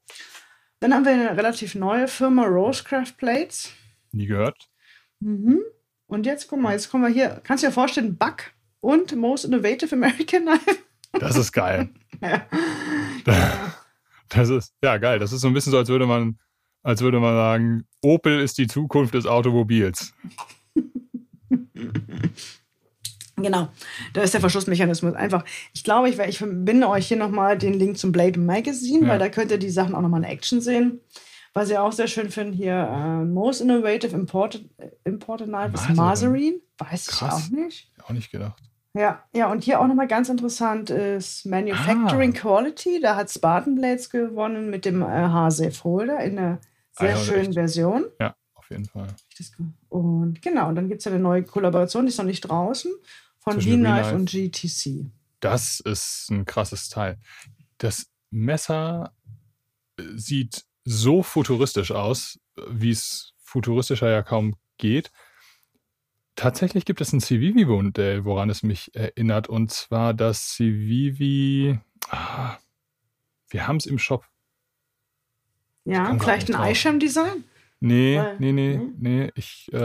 [0.81, 3.73] Dann haben wir eine relativ neue Firma, Rosecraft Plates.
[4.13, 4.69] Nie gehört.
[5.21, 5.61] Mhm.
[6.07, 7.41] Und jetzt, guck mal, jetzt kommen wir hier.
[7.45, 10.79] Kannst du dir vorstellen, Buck und Most Innovative American Knife?
[11.13, 11.89] Das ist geil.
[12.21, 12.45] Ja.
[14.29, 15.19] Das ist, ja, geil.
[15.19, 16.39] Das ist so ein bisschen so, als würde man,
[16.83, 20.13] als würde man sagen, Opel ist die Zukunft des Automobils.
[23.37, 23.69] Genau,
[24.15, 25.45] da ist der Verschlussmechanismus einfach.
[25.73, 29.13] Ich glaube, ich, ich verbinde euch hier nochmal den Link zum Blade Magazine, Ja.
[29.13, 31.01] weil da könnt ihr die Sachen auch nochmal in Action sehen.
[31.55, 35.89] Was ich auch sehr schön finde hier, äh, Most Innovative Imported, äh, imported Knife ist.
[35.91, 36.61] Mazarin.
[36.79, 37.47] Weiß ich Krass.
[37.47, 37.91] auch nicht.
[38.03, 38.61] Auch nicht gedacht.
[38.95, 42.39] Ja, ja, und hier auch nochmal ganz interessant ist Manufacturing Ah.
[42.41, 43.01] Quality.
[43.01, 46.59] Da hat Spartan Blades gewonnen mit dem äh, H-Safe Holder in einer
[46.93, 47.55] sehr Ah ja, schönen echt.
[47.55, 48.07] Version.
[48.19, 49.09] Ja, auf jeden Fall.
[49.89, 52.91] Und genau, und dann gibt es ja eine neue Kollaboration, die ist noch nicht draußen,
[53.39, 55.07] von V-Knife und GTC.
[55.41, 57.19] Das ist ein krasses Teil.
[57.77, 59.13] Das Messer
[59.99, 65.13] äh, sieht so futuristisch aus, wie es futuristischer ja kaum geht.
[66.39, 71.79] Tatsächlich gibt es ein Civivi-Modell, woran es mich erinnert, und zwar das Civivi.
[72.11, 72.57] Ah,
[73.51, 74.25] wir haben es im Shop.
[75.85, 76.67] Ja, vielleicht ein drauf.
[76.67, 77.43] Eyesham-Design?
[77.81, 78.93] Nee, Weil- nee, nee, nee?
[79.25, 79.33] nee.
[79.35, 79.79] Ich, äh,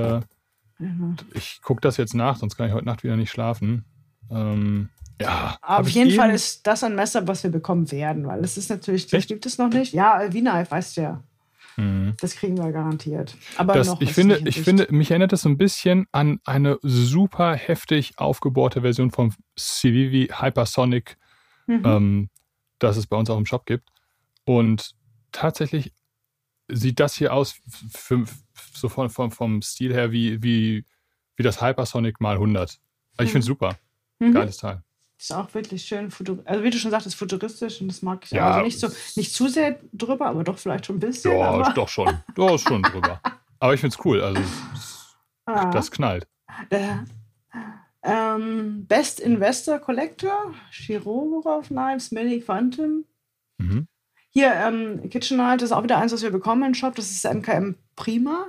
[0.80, 1.16] Ja.
[1.34, 3.86] ich gucke das jetzt nach, sonst kann ich heute Nacht wieder nicht schlafen.
[4.30, 4.89] Ähm,
[5.20, 5.58] ja.
[5.62, 9.08] Auf jeden Fall ist das ein Messer, was wir bekommen werden, weil es ist natürlich,
[9.08, 9.94] das gibt es noch nicht.
[9.94, 11.24] Ja, V-Knife, weißt du ja.
[11.78, 12.14] Mhm.
[12.20, 13.36] Das kriegen wir garantiert.
[13.58, 14.66] Aber Das, noch ich finde, ich Sicht.
[14.66, 20.30] finde, mich erinnert das so ein bisschen an eine super heftig aufgebohrte Version vom Civivi
[20.34, 21.18] Hypersonic,
[21.68, 21.82] Mhm.
[21.86, 22.30] ähm,
[22.80, 23.90] das es bei uns auch im Shop gibt.
[24.46, 24.92] Und
[25.32, 25.94] tatsächlich
[26.68, 27.56] sieht das hier aus,
[27.94, 30.86] f- f- so von, vom, vom Stil her, wie, wie,
[31.38, 32.80] wie das Hypersonic mal 100.
[33.18, 33.78] Also ich finde es super.
[34.20, 34.34] Mhm.
[34.34, 34.84] Geiles Teil.
[35.24, 36.10] Ist auch wirklich schön,
[36.44, 38.54] also wie du schon sagtest, futuristisch und das mag ich Ja, auch.
[38.56, 41.32] Also nicht, so, nicht zu sehr drüber, aber doch vielleicht schon ein bisschen.
[41.32, 42.10] Ja, aber, ist doch schon.
[42.36, 43.22] Ist schon drüber.
[43.60, 44.22] Aber ich finde es cool.
[44.22, 44.42] Also,
[45.46, 45.72] Ah.
[45.72, 46.28] das knallt.
[46.70, 47.06] Der,
[48.04, 53.06] ähm, Best Investor Collector, Shirogorov Knives, Mini Phantom.
[53.60, 53.88] Mhm.
[54.32, 56.96] Hier, ähm, KitchenKnife, das ist auch wieder eins, was wir bekommen im Shop.
[56.96, 58.48] Das ist MKM Prima.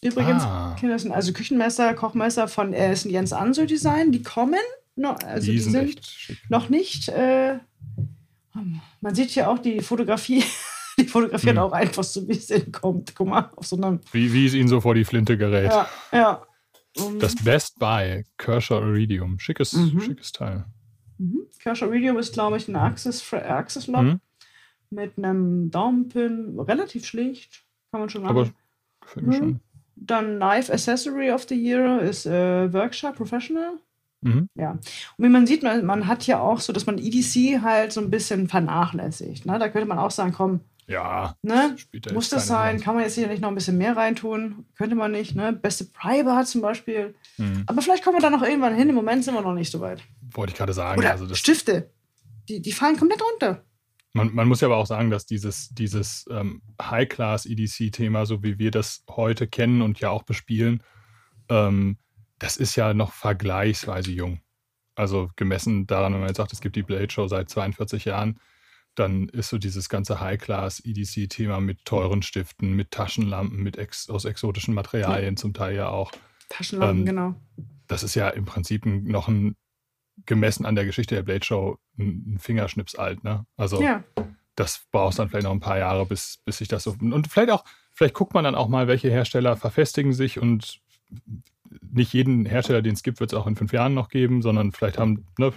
[0.00, 0.74] Übrigens, ah.
[0.80, 4.54] sind also Küchenmesser, Kochmesser von äh, Jens Anso Design, die kommen.
[4.96, 6.00] No, also die, die sind,
[6.48, 7.08] noch nicht.
[7.08, 7.58] Äh,
[9.00, 10.44] man sieht hier auch die Fotografie.
[10.98, 11.62] die fotografieren hm.
[11.64, 13.14] auch einfach so, wie es ihnen kommt.
[13.14, 14.00] Guck mal, auf so einem.
[14.12, 15.70] Wie, wie es ihnen so vor die Flinte gerät.
[15.70, 16.42] Ja, ja.
[16.96, 19.38] Um, das Best Buy, Kershaw Iridium.
[19.40, 20.00] Schickes, mhm.
[20.00, 20.64] schickes Teil.
[21.18, 21.46] Mhm.
[21.58, 24.20] Kershaw Iridium ist, glaube ich, ein Axis, Axis Lock mhm.
[24.90, 26.60] mit einem Daumenpin.
[26.60, 28.30] Relativ schlicht, kann man schon sagen.
[28.30, 28.50] Aber
[29.00, 29.38] gefällt mir mhm.
[29.38, 29.60] schon.
[29.96, 33.78] Dann Knife Accessory of the Year ist äh, Workshop Professional.
[34.24, 34.48] Mhm.
[34.54, 34.72] Ja.
[34.72, 38.00] Und wie man sieht, man, man hat ja auch so, dass man EDC halt so
[38.00, 39.44] ein bisschen vernachlässigt.
[39.46, 39.58] Ne?
[39.58, 41.76] Da könnte man auch sagen, komm, ja, ne?
[42.12, 42.80] muss das sein?
[42.80, 44.66] Kann man jetzt hier nicht noch ein bisschen mehr reintun?
[44.76, 45.52] Könnte man nicht, ne?
[45.52, 47.14] Beste Priber zum Beispiel.
[47.38, 47.64] Mhm.
[47.66, 48.90] Aber vielleicht kommen wir da noch irgendwann hin.
[48.90, 50.02] Im Moment sind wir noch nicht so weit.
[50.32, 50.98] Wollte ich gerade sagen.
[50.98, 51.90] Oder also Stifte.
[52.48, 53.64] Die, die fallen komplett runter.
[54.12, 58.70] Man, man, muss ja aber auch sagen, dass dieses, dieses ähm, High-Class-EDC-Thema, so wie wir
[58.70, 60.82] das heute kennen und ja auch bespielen,
[61.48, 61.96] ähm,
[62.38, 64.40] das ist ja noch vergleichsweise jung.
[64.94, 68.38] Also gemessen daran, wenn man jetzt sagt, es gibt die Blade Show seit 42 Jahren,
[68.94, 74.74] dann ist so dieses ganze High-Class-EDC-Thema mit teuren Stiften, mit Taschenlampen, mit ex aus exotischen
[74.74, 75.36] Materialien ja.
[75.36, 76.12] zum Teil ja auch.
[76.48, 77.34] Taschenlampen, ähm, genau.
[77.88, 79.56] Das ist ja im Prinzip noch ein
[80.26, 83.46] gemessen an der Geschichte der Blade Show ein Fingerschnips alt, ne?
[83.56, 84.04] Also ja.
[84.54, 86.94] das braucht dann vielleicht noch ein paar Jahre, bis, bis sich das so.
[87.00, 90.80] Und vielleicht auch, vielleicht guckt man dann auch mal, welche Hersteller verfestigen sich und
[91.80, 94.72] nicht jeden Hersteller, den es gibt, wird es auch in fünf Jahren noch geben, sondern
[94.72, 95.52] vielleicht haben, ne,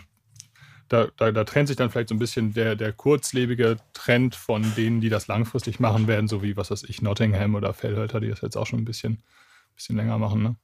[0.90, 4.64] da, da, da, trennt sich dann vielleicht so ein bisschen der, der kurzlebige Trend von
[4.76, 8.30] denen, die das langfristig machen werden, so wie, was weiß ich, Nottingham oder Fellhölter, die
[8.30, 9.22] das jetzt auch schon ein bisschen,
[9.76, 10.56] bisschen länger machen, ne?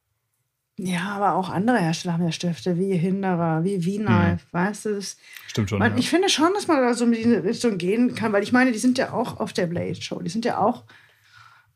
[0.75, 4.39] Ja, aber auch andere Hersteller haben ja Stifte, wie Hinderer, wie Wiener, mhm.
[4.51, 4.95] weißt du?
[4.95, 5.77] Das, Stimmt schon.
[5.77, 5.97] Man, ja.
[5.99, 8.71] Ich finde schon, dass man da so in diese Richtung gehen kann, weil ich meine,
[8.71, 10.19] die sind ja auch auf der Blade Show.
[10.21, 10.83] Die sind ja auch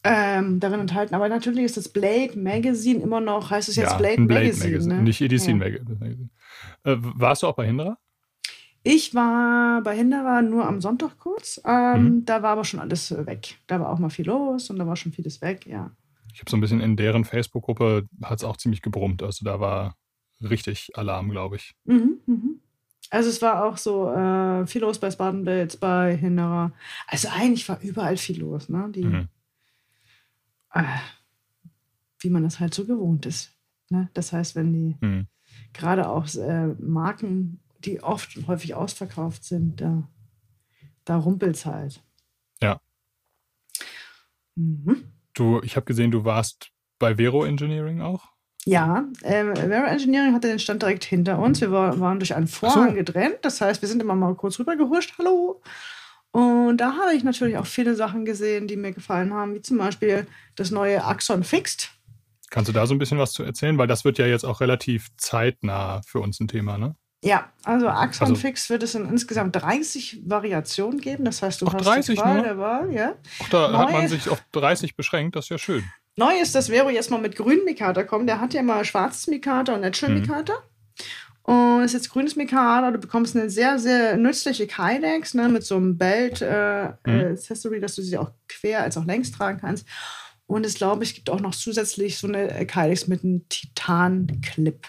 [0.07, 1.15] ähm, darin enthalten.
[1.15, 4.71] Aber natürlich ist das Blade Magazine immer noch, heißt es jetzt ja, Blade, Blade, Magazine.
[4.71, 5.01] Magazine ne?
[5.03, 5.55] Nicht EDC ja.
[5.55, 6.29] Magazine.
[6.83, 7.97] Äh, warst du auch bei Hinderer?
[8.83, 11.61] Ich war bei Hinderer nur am Sonntag kurz.
[11.65, 12.25] Ähm, mhm.
[12.25, 13.57] Da war aber schon alles weg.
[13.67, 15.91] Da war auch mal viel los und da war schon vieles weg, ja.
[16.33, 19.23] Ich habe so ein bisschen in deren Facebook-Gruppe hat es auch ziemlich gebrummt.
[19.23, 19.95] Also da war
[20.41, 21.73] richtig Alarm, glaube ich.
[21.85, 22.61] Mhm, mhm.
[23.09, 26.71] Also es war auch so äh, viel los bei Spartan Blades, bei Hinderer.
[27.07, 28.89] Also eigentlich war überall viel los, ne?
[28.93, 29.27] Die, mhm.
[32.19, 33.51] Wie man das halt so gewohnt ist.
[33.89, 34.09] Ne?
[34.13, 35.27] Das heißt, wenn die mhm.
[35.73, 40.07] gerade auch äh, Marken, die oft und häufig ausverkauft sind, da,
[41.05, 42.03] da rumpelt es halt.
[42.61, 42.81] Ja.
[44.55, 45.11] Mhm.
[45.33, 48.29] Du, ich habe gesehen, du warst bei Vero Engineering auch.
[48.65, 51.61] Ja, äh, Vero Engineering hatte den Stand direkt hinter uns.
[51.61, 52.95] Wir war, waren durch einen Vorhang so.
[52.95, 53.37] getrennt.
[53.43, 55.13] Das heißt, wir sind immer mal kurz rübergehuscht.
[55.17, 55.61] Hallo.
[56.31, 59.77] Und da habe ich natürlich auch viele Sachen gesehen, die mir gefallen haben, wie zum
[59.77, 61.91] Beispiel das neue Axon Fixed.
[62.49, 63.77] Kannst du da so ein bisschen was zu erzählen?
[63.77, 66.95] Weil das wird ja jetzt auch relativ zeitnah für uns ein Thema, ne?
[67.23, 71.25] Ja, also Axon also, Fix wird es in insgesamt 30 Variationen geben.
[71.25, 72.93] Das heißt, du hast 30 die Wahl der Wahl.
[72.93, 73.15] Ja.
[73.43, 75.35] Ach, da Neu, hat man sich auf 30 beschränkt.
[75.35, 75.83] Das ist ja schön.
[76.15, 78.29] Neu ist, dass Vero jetzt mal mit grünen Mikata kommt.
[78.29, 80.21] Der hat ja mal schwarzes Mikata und Natural mhm.
[80.21, 80.53] Mikata.
[81.47, 82.91] Und ist jetzt grünes Mikata.
[82.91, 87.81] Du bekommst eine sehr, sehr nützliche Kydex ne, mit so einem Belt-Accessory, äh, mhm.
[87.81, 89.87] dass du sie auch quer als auch längs tragen kannst.
[90.45, 94.87] Und es glaube ich, gibt auch noch zusätzlich so eine Kydex mit einem Titan-Clip.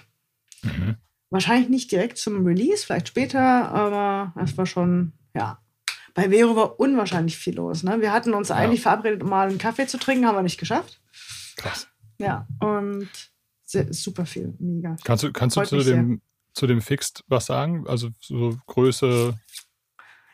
[0.64, 0.96] Mhm.
[1.30, 5.62] Wahrscheinlich nicht direkt zum Release, vielleicht später, aber es war schon, ja.
[6.14, 7.84] Bei Vero war unwahrscheinlich viel los.
[7.84, 8.00] Ne?
[8.00, 8.56] Wir hatten uns ja.
[8.56, 11.00] eigentlich verabredet, um mal einen Kaffee zu trinken, haben wir nicht geschafft.
[11.54, 11.86] Krass.
[12.18, 13.08] Ja, und
[13.90, 14.96] super viel, mega.
[15.04, 16.20] Kannst du, kannst du zu, dem,
[16.52, 17.86] zu dem Fixed was sagen?
[17.86, 19.38] Also so Größe,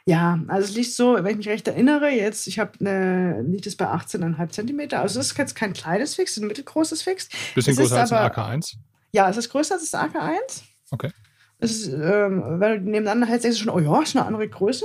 [0.06, 3.66] ja, also es liegt so, wenn ich mich recht erinnere, jetzt, ich habe eine, liegt
[3.66, 5.00] es bei 18,5 Zentimeter.
[5.00, 7.30] Also es ist jetzt kein kleines Fix, ein mittelgroßes Fix.
[7.54, 8.74] Bisschen es größer als ein AK1?
[9.12, 10.60] Ja, es ist größer als das AK1.
[10.90, 11.10] Okay.
[11.58, 14.84] Es ist, ähm, du nebeneinander hältst, denkst du schon, oh ja, ist eine andere Größe.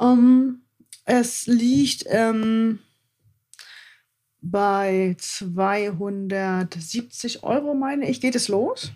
[0.00, 0.60] Ähm,
[1.04, 2.78] es liegt ähm,
[4.40, 8.92] bei 270 Euro, meine ich, geht es los.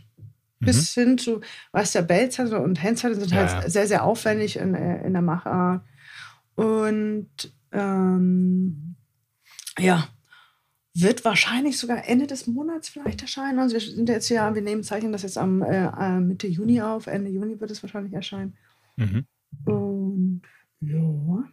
[0.62, 0.66] Mhm.
[0.66, 1.40] Bis hin zu,
[1.72, 3.68] was der Belzer und Hänzer sind halt ja.
[3.68, 5.82] sehr, sehr aufwendig in, äh, in der Machart.
[6.54, 7.28] Und
[7.72, 8.94] ähm,
[9.78, 10.08] ja,
[10.94, 13.58] wird wahrscheinlich sogar Ende des Monats vielleicht erscheinen.
[13.58, 16.80] Also wir sind jetzt ja, wir nehmen Zeichen das jetzt am äh, äh, Mitte Juni
[16.80, 17.06] auf.
[17.06, 18.56] Ende Juni wird es wahrscheinlich erscheinen.
[18.96, 19.26] Mhm.
[19.64, 20.42] Und
[20.80, 21.48] ja.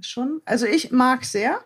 [0.00, 0.40] Schon.
[0.44, 1.60] Also ich mag sehr.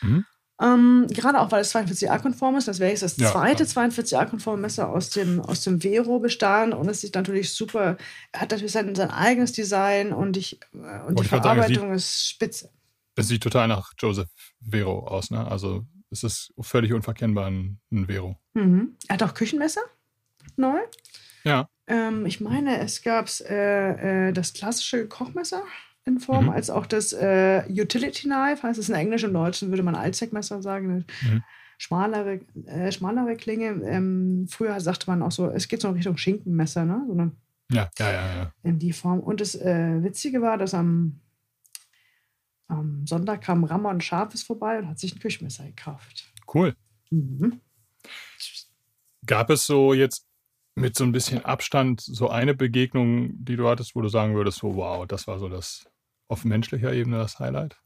[0.00, 0.24] Mhm.
[0.62, 2.68] Ähm, gerade auch, weil es 42a-konform ist.
[2.68, 6.74] Das wäre jetzt das ja, zweite 42a-konforme Messer aus dem, aus dem Vero-Bestand.
[6.74, 7.96] Und es ist natürlich super.
[8.30, 12.28] Er hat natürlich sein, sein eigenes Design und, ich, äh, und die Verarbeitung sagen, ist
[12.28, 12.70] spitze
[13.14, 15.46] es sieht total nach Joseph Vero aus, ne?
[15.46, 18.38] Also Es ist völlig unverkennbar ein, ein Vero.
[18.54, 18.96] Mhm.
[19.08, 19.82] Er hat auch Küchenmesser
[20.56, 20.78] neu.
[21.44, 21.68] Ja.
[21.86, 25.62] Ähm, ich meine, es gab äh, äh, das klassische Kochmesser
[26.04, 26.50] in Form, mhm.
[26.50, 30.62] als auch das äh, Utility Knife, heißt es in Englisch, im Deutschen würde man Allzweckmesser
[30.62, 31.04] sagen.
[31.22, 31.44] Mhm.
[31.78, 33.82] Schmalere, äh, schmalere Klinge.
[33.84, 37.04] Ähm, früher sagte man auch so, es geht so in Richtung Schinkenmesser, ne?
[37.06, 37.36] Sondern
[37.70, 38.52] ja, ja, ja, ja.
[38.62, 39.20] In die Form.
[39.20, 41.20] Und das äh, Witzige war, dass am,
[42.68, 46.32] am Sonntag kam Ramon Scharfes vorbei und hat sich ein Küchenmesser gekauft.
[46.52, 46.76] Cool.
[47.10, 47.60] Mhm.
[49.26, 50.26] Gab es so jetzt
[50.74, 54.58] mit so ein bisschen Abstand so eine Begegnung, die du hattest, wo du sagen würdest,
[54.58, 55.86] so wow, das war so das
[56.32, 57.76] auf menschlicher Ebene das Highlight?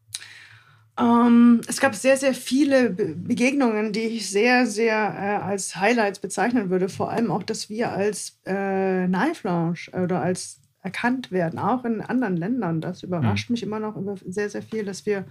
[0.98, 6.20] Ähm, es gab sehr, sehr viele Be Begegnungen, die ich sehr, sehr äh, als Highlights
[6.20, 6.88] bezeichnen würde.
[6.88, 12.00] Vor allem auch, dass wir als äh, Knife Lounge oder als erkannt werden, auch in
[12.00, 12.80] anderen Ländern.
[12.80, 13.54] Das überrascht mhm.
[13.54, 15.26] mich immer noch sehr, sehr viel, dass wir,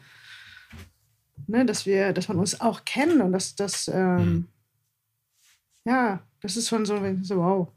[1.48, 4.48] ne, dass wir, dass man uns auch kennen und dass das, ähm, mhm.
[5.86, 7.68] ja, das ist schon so, so, wow,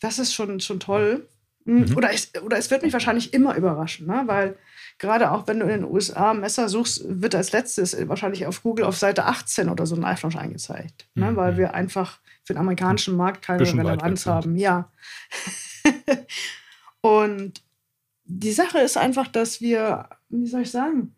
[0.00, 1.28] das ist schon, schon toll.
[1.68, 1.96] Hm, mhm.
[1.98, 4.22] Oder, es, oder es wird mich wahrscheinlich immer überraschen, ne?
[4.24, 4.56] weil
[4.98, 8.86] gerade auch wenn du in den USA Messer suchst, wird als letztes wahrscheinlich auf Google
[8.86, 11.30] auf Seite 18 oder so ein iPhone angezeigt, ne?
[11.30, 11.36] Mhm.
[11.36, 14.56] weil wir einfach für den amerikanischen Markt keine Relevanz haben.
[14.56, 14.90] Ja.
[17.02, 17.62] Und
[18.24, 21.14] die Sache ist einfach, dass wir, wie soll ich sagen,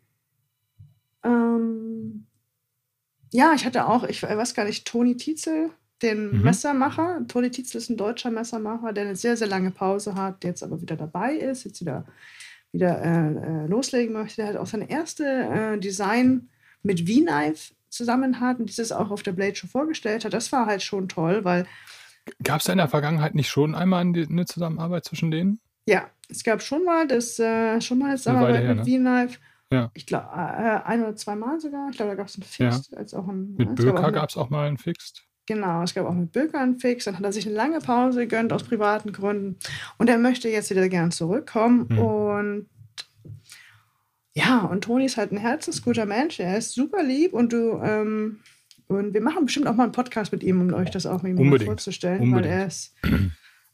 [1.23, 2.27] ähm,
[3.31, 6.41] ja, ich hatte auch, ich weiß gar nicht, Toni Tietzel, den mhm.
[6.43, 7.21] Messermacher.
[7.27, 10.63] Toni Tietzel ist ein deutscher Messermacher, der eine sehr, sehr lange Pause hat, der jetzt
[10.63, 12.05] aber wieder dabei ist, jetzt wieder
[12.71, 16.49] wieder äh, äh, loslegen möchte, der hat auch sein erstes äh, Design
[16.83, 20.33] mit V-Knife zusammen hat und dieses auch auf der Blade Show vorgestellt hat.
[20.33, 21.65] Das war halt schon toll, weil.
[22.43, 25.59] Gab es da in der Vergangenheit nicht schon einmal eine Zusammenarbeit zwischen denen?
[25.85, 28.91] Ja, es gab schon mal das, äh, schon mal eine Zusammenarbeit her, mit ne?
[28.91, 29.39] V-Knife.
[29.71, 29.91] Ja.
[29.93, 31.89] Ich glaube, äh, ein oder zwei Mal sogar.
[31.89, 32.97] Ich glaube, da gab es ein Fixed ja.
[32.97, 33.55] als auch ein.
[33.55, 35.25] Mit Böker gab es auch mal ein Fixed.
[35.47, 37.05] Genau, es gab auch mit Böker einen Fix.
[37.05, 39.57] Dann hat er sich eine lange Pause gegönnt aus privaten Gründen.
[39.97, 41.89] Und er möchte jetzt wieder gern zurückkommen.
[41.89, 41.99] Hm.
[41.99, 42.69] Und
[44.33, 46.39] ja, und Toni ist halt ein herzensguter Mensch.
[46.39, 47.81] Er ist super lieb und du.
[47.83, 48.39] Ähm,
[48.87, 51.59] und wir machen bestimmt auch mal einen Podcast mit ihm, um euch das auch mal
[51.59, 52.21] vorzustellen.
[52.21, 52.45] Unbedingt.
[52.45, 52.93] Weil er ist,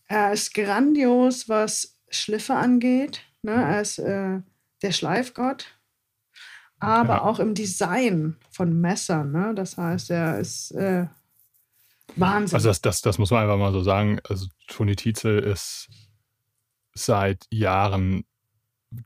[0.08, 3.24] er ist grandios, was Schliffe angeht.
[3.42, 3.52] Ne?
[3.52, 4.42] Er ist äh,
[4.84, 5.74] der Schleifgott.
[6.80, 7.22] Aber ja.
[7.24, 9.32] auch im Design von Messern.
[9.32, 9.54] Ne?
[9.56, 11.08] Das heißt, er ist äh,
[12.16, 12.56] Wahnsinn.
[12.56, 14.20] Also das, das, das muss man einfach mal so sagen.
[14.28, 15.90] Also Toni Tietzel ist
[16.94, 18.26] seit Jahren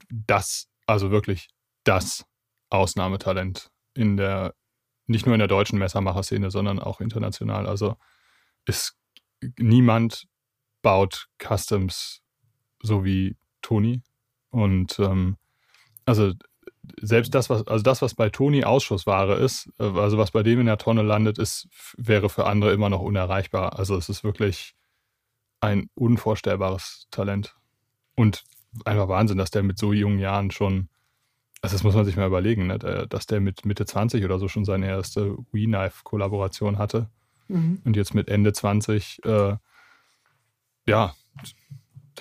[0.09, 1.49] das also wirklich
[1.83, 2.25] das
[2.69, 4.53] Ausnahmetalent in der,
[5.07, 7.67] nicht nur in der deutschen Messermacher-Szene, sondern auch international.
[7.67, 7.95] Also
[8.65, 8.95] ist
[9.57, 10.27] niemand
[10.81, 12.21] baut Customs
[12.81, 14.01] so wie Toni.
[14.49, 15.37] Und ähm,
[16.05, 16.33] also
[17.01, 20.59] selbst das, was, also das, was bei Toni Ausschussware ist, äh, also was bei dem
[20.59, 23.77] in der Tonne landet, ist, wäre für andere immer noch unerreichbar.
[23.77, 24.75] Also es ist wirklich
[25.59, 27.55] ein unvorstellbares Talent.
[28.15, 28.43] Und
[28.85, 30.89] einfach Wahnsinn, dass der mit so jungen Jahren schon,
[31.61, 33.07] also das muss man sich mal überlegen, ne?
[33.09, 37.09] dass der mit Mitte 20 oder so schon seine erste We-Knife-Kollaboration hatte.
[37.47, 37.81] Mhm.
[37.83, 39.57] Und jetzt mit Ende 20, äh,
[40.87, 41.13] ja,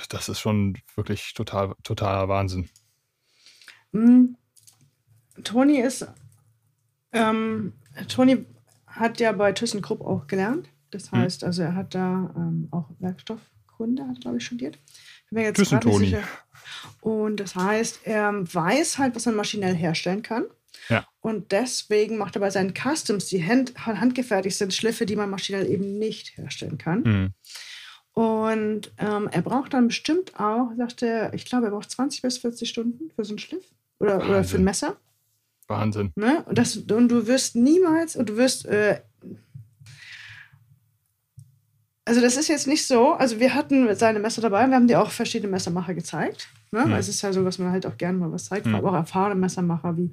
[0.08, 2.68] das ist schon wirklich total, totaler Wahnsinn.
[3.92, 4.36] Mhm.
[5.44, 6.06] Toni ist,
[7.12, 7.72] ähm,
[8.08, 8.46] Toni
[8.86, 10.68] hat ja bei ThyssenKrupp auch gelernt.
[10.90, 11.18] Das mhm.
[11.18, 14.78] heißt, also er hat da ähm, auch Werkstoffkunde, hat glaube ich studiert.
[15.30, 16.22] Bin mir jetzt gerade sicher.
[17.00, 20.44] Und das heißt, er weiß halt, was man maschinell herstellen kann.
[20.88, 21.06] Ja.
[21.20, 25.66] Und deswegen macht er bei seinen Customs, die hand, handgefertigt sind, Schliffe, die man maschinell
[25.66, 27.02] eben nicht herstellen kann.
[27.02, 27.34] Mhm.
[28.12, 32.38] Und ähm, er braucht dann bestimmt auch, sagt er, ich glaube, er braucht 20 bis
[32.38, 33.64] 40 Stunden für so einen Schliff
[33.98, 34.96] oder, oder für ein Messer.
[35.70, 36.12] Wahnsinn.
[36.16, 36.44] Ne?
[36.46, 39.00] Und, das, und du wirst niemals, und du wirst äh,
[42.10, 45.00] also das ist jetzt nicht so, also wir hatten seine Messer dabei, wir haben dir
[45.00, 46.48] auch verschiedene Messermacher gezeigt.
[46.72, 46.84] Ne?
[46.84, 46.92] Mhm.
[46.94, 48.74] Es ist ja so, was man halt auch gerne mal was zeigt, mhm.
[48.74, 50.10] aber auch erfahrene Messermacher wie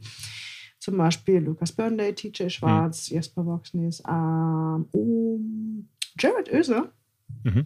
[0.80, 3.16] zum Beispiel Lukas Burnday, TJ Schwarz, mhm.
[3.16, 5.90] Jesper Voxnes, ähm, um,
[6.20, 6.92] Jared Oeser.
[7.44, 7.66] Mhm.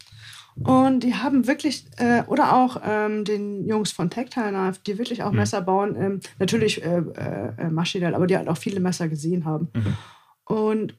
[0.55, 5.23] Und die haben wirklich, äh, oder auch ähm, den Jungs von Tactile Knife, die wirklich
[5.23, 5.37] auch mhm.
[5.37, 9.69] Messer bauen, ähm, natürlich äh, äh, maschinell, aber die halt auch viele Messer gesehen haben.
[9.73, 9.97] Mhm.
[10.43, 10.97] Und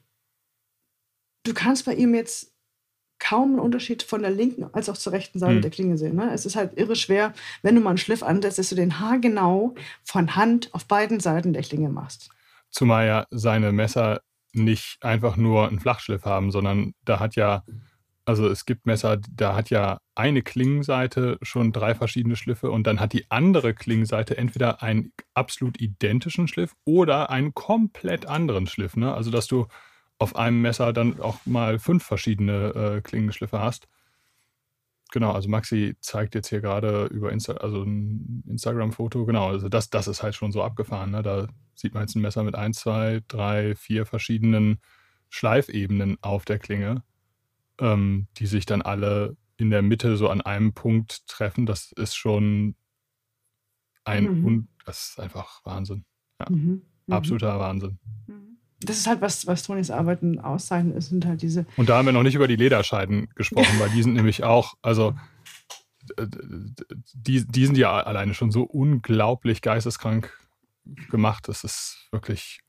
[1.43, 2.51] du kannst bei ihm jetzt
[3.19, 5.61] kaum einen Unterschied von der linken als auch zur rechten Seite mhm.
[5.61, 6.15] der Klinge sehen.
[6.15, 6.31] Ne?
[6.33, 9.75] Es ist halt irre schwer, wenn du mal einen Schliff ansetzt, dass du den haargenau
[10.03, 12.29] von Hand auf beiden Seiten der Klinge machst.
[12.69, 17.63] Zumal ja seine Messer nicht einfach nur einen Flachschliff haben, sondern da hat ja
[18.25, 22.99] Also es gibt Messer, da hat ja eine Klingenseite schon drei verschiedene Schliffe und dann
[23.01, 28.95] hat die andere Klingenseite entweder einen absolut identischen Schliff oder einen komplett anderen Schliff.
[28.95, 29.13] Ne?
[29.13, 29.67] Also dass du
[30.19, 33.87] auf einem Messer dann auch mal fünf verschiedene äh, Klingenschliffe hast.
[35.11, 39.25] Genau, also Maxi zeigt jetzt hier gerade über Insta also ein Instagram-Foto.
[39.25, 41.11] Genau, also das, das ist halt schon so abgefahren.
[41.11, 41.21] Ne?
[41.21, 44.79] Da sieht man jetzt ein Messer mit ein, zwei, drei, vier verschiedenen
[45.29, 47.03] Schleifebenen auf der Klinge,
[47.79, 51.65] ähm, die sich dann alle in der Mitte so an einem Punkt treffen.
[51.65, 52.75] Das ist schon
[54.03, 54.67] ein, mhm.
[54.85, 56.05] das ist einfach Wahnsinn.
[56.39, 56.47] Ja.
[56.49, 56.81] Mhm.
[57.05, 57.13] Mhm.
[57.13, 57.99] Absoluter Wahnsinn.
[58.27, 58.53] Mhm
[58.85, 61.65] das ist halt was, was Tonys Arbeiten auszeichnet, ist, sind halt diese.
[61.77, 64.75] Und da haben wir noch nicht über die Lederscheiden gesprochen, weil die sind nämlich auch,
[64.81, 65.15] also
[67.13, 70.37] die, die sind ja alleine schon so unglaublich geisteskrank
[71.09, 71.47] gemacht.
[71.47, 72.61] Das ist wirklich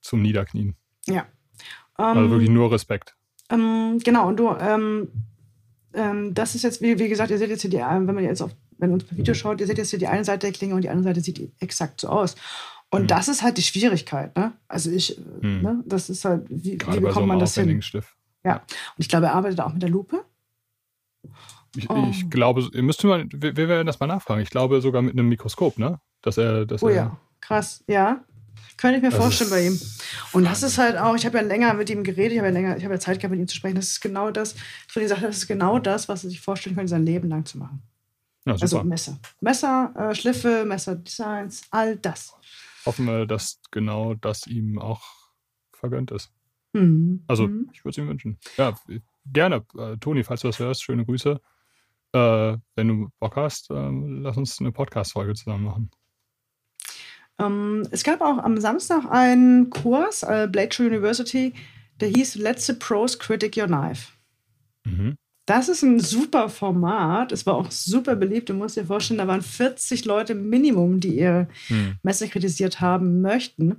[0.00, 0.76] zum Niederknien.
[1.06, 1.26] Ja.
[1.94, 3.16] also ähm, wirklich nur Respekt.
[3.50, 5.08] Ähm, genau, und du, ähm,
[5.92, 8.42] ähm, das ist jetzt, wie, wie, gesagt, ihr seht jetzt hier die, wenn man jetzt
[8.42, 10.74] auf, wenn uns per Video schaut, ihr seht jetzt hier die eine Seite der Klinge
[10.74, 12.34] und die andere Seite sieht exakt so aus.
[12.90, 13.06] Und mhm.
[13.08, 14.36] das ist halt die Schwierigkeit.
[14.36, 14.52] Ne?
[14.68, 15.62] Also ich, mhm.
[15.62, 15.82] ne?
[15.86, 17.82] das ist halt, wie, wie bekommt so man das hin?
[17.82, 18.16] Stift.
[18.44, 18.62] Ja, und
[18.98, 20.24] ich glaube, er arbeitet auch mit der Lupe.
[21.76, 22.06] Ich, oh.
[22.10, 24.42] ich glaube, ihr müsst mal, wir, wir, werden das mal nachfragen.
[24.42, 26.00] Ich glaube sogar mit einem Mikroskop, ne?
[26.22, 28.24] Dass er, dass oh er, ja, krass, ja.
[28.76, 29.80] Könnte ich mir vorstellen bei ihm.
[30.32, 32.54] Und das ist halt auch, ich habe ja länger mit ihm geredet, ich habe ja
[32.54, 33.76] länger, ich habe ja Zeit gehabt, mit ihm zu sprechen.
[33.76, 34.54] Das ist genau das,
[34.88, 37.44] von ihm sagt, das ist genau das, was er sich vorstellen könnte, sein Leben lang
[37.44, 37.82] zu machen.
[38.46, 39.18] Ja, also Messer.
[39.40, 42.34] Messer, äh, Schliffe, Messerdesigns, all das
[42.84, 45.02] hoffen wir, dass genau das ihm auch
[45.72, 46.32] vergönnt ist.
[46.72, 47.24] Mhm.
[47.26, 47.70] Also, mhm.
[47.72, 48.38] ich würde es ihm wünschen.
[48.56, 48.78] Ja,
[49.26, 49.64] gerne.
[49.78, 51.40] Äh, Toni, falls du das hörst, schöne Grüße.
[52.12, 55.90] Äh, wenn du Bock hast, äh, lass uns eine Podcast-Folge zusammen machen.
[57.38, 61.54] Ähm, es gab auch am Samstag einen Kurs, äh, Blade Tree University,
[62.00, 64.12] der hieß Let's the Pros Critic Your Knife.
[64.84, 65.16] Mhm.
[65.46, 67.30] Das ist ein super Format.
[67.30, 68.48] Es war auch super beliebt.
[68.48, 71.96] Du musst dir vorstellen, da waren 40 Leute Minimum, die ihre hm.
[72.02, 73.76] Messe kritisiert haben möchten.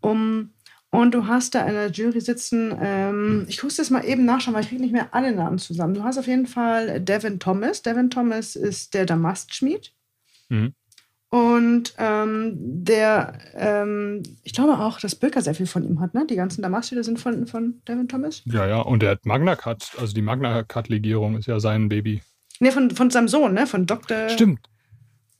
[0.00, 0.50] Um,
[0.90, 4.54] und du hast da in der Jury sitzen, ähm, ich muss das mal eben nachschauen,
[4.54, 5.94] weil ich kriege nicht mehr alle Namen zusammen.
[5.94, 7.82] Du hast auf jeden Fall Devin Thomas.
[7.82, 9.92] Devin Thomas ist der Damastschmied.
[10.48, 10.74] Mhm.
[11.30, 16.26] Und ähm, der, ähm, ich glaube auch, dass Böker sehr viel von ihm hat, ne?
[16.26, 18.42] Die ganzen Damastschilder sind von, von Devin Thomas.
[18.46, 22.20] Ja, ja, und der hat Magna Cut, also die Magna Cut-Legierung ist ja sein Baby.
[22.58, 23.68] Ne, von, von seinem Sohn, ne?
[23.68, 24.28] Von Dr.
[24.28, 24.68] Stimmt.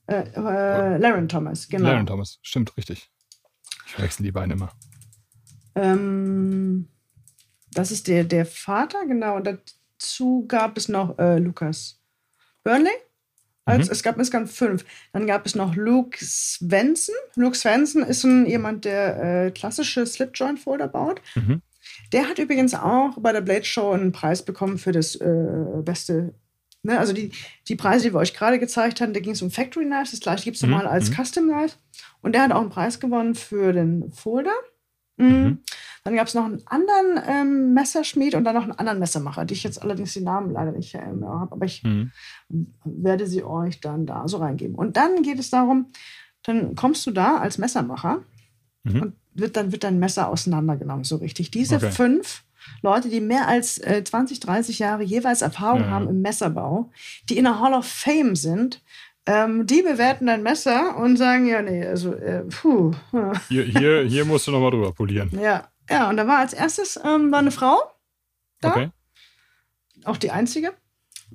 [0.06, 1.88] Äh, äh, Laren Thomas, genau.
[1.88, 3.10] Laren Thomas, stimmt, richtig.
[3.86, 4.70] Ich verwechsel die beiden immer.
[5.74, 6.88] Ähm,
[7.72, 9.36] das ist der, der Vater, genau.
[9.36, 12.00] Und dazu gab es noch äh, Lukas
[12.62, 12.90] Burnley.
[13.70, 13.92] Als, mhm.
[13.92, 14.84] Es gab insgesamt fünf.
[15.12, 17.14] Dann gab es noch Luke Svensson.
[17.36, 21.20] Luke Svensson ist ein, jemand, der äh, klassische Slipjoint-Folder baut.
[21.34, 21.62] Mhm.
[22.12, 26.34] Der hat übrigens auch bei der Blade Show einen Preis bekommen für das äh, beste.
[26.82, 26.98] Ne?
[26.98, 27.30] Also die,
[27.68, 30.10] die Preise, die wir euch gerade gezeigt haben, da ging es um Factory Knives.
[30.10, 30.70] Das gleiche gibt es mhm.
[30.70, 31.14] normal als mhm.
[31.14, 31.76] Custom Knife.
[32.22, 34.52] Und der hat auch einen Preis gewonnen für den Folder.
[35.20, 35.28] Mhm.
[35.28, 35.58] mhm.
[36.02, 39.52] Dann gab es noch einen anderen ähm, Messerschmied und dann noch einen anderen Messermacher, die
[39.52, 42.10] ich jetzt allerdings die Namen leider nicht mehr habe, aber ich mhm.
[42.84, 44.76] werde sie euch dann da so reingeben.
[44.76, 45.92] Und dann geht es darum,
[46.42, 48.22] dann kommst du da als Messermacher
[48.84, 49.02] mhm.
[49.02, 51.50] und wird, dann wird dein Messer auseinandergenommen, so richtig.
[51.50, 51.90] Diese okay.
[51.90, 52.44] fünf
[52.82, 55.90] Leute, die mehr als äh, 20, 30 Jahre jeweils Erfahrung ja.
[55.90, 56.90] haben im Messerbau,
[57.28, 58.82] die in der Hall of Fame sind,
[59.30, 62.92] ähm, die bewerten dein Messer und sagen, ja, nee, also, äh, puh.
[63.48, 65.30] Hier, hier, hier musst du nochmal drüber polieren.
[65.40, 67.80] Ja, ja, und da war als erstes ähm, war eine Frau
[68.60, 68.70] da.
[68.70, 68.90] Okay.
[70.04, 70.72] Auch die einzige,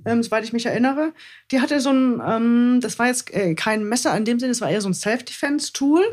[0.05, 1.13] ähm, soweit ich mich erinnere.
[1.51, 4.61] Die hatte so ein, ähm, das war jetzt äh, kein Messer in dem Sinne, es
[4.61, 6.03] war eher so ein Self-Defense-Tool.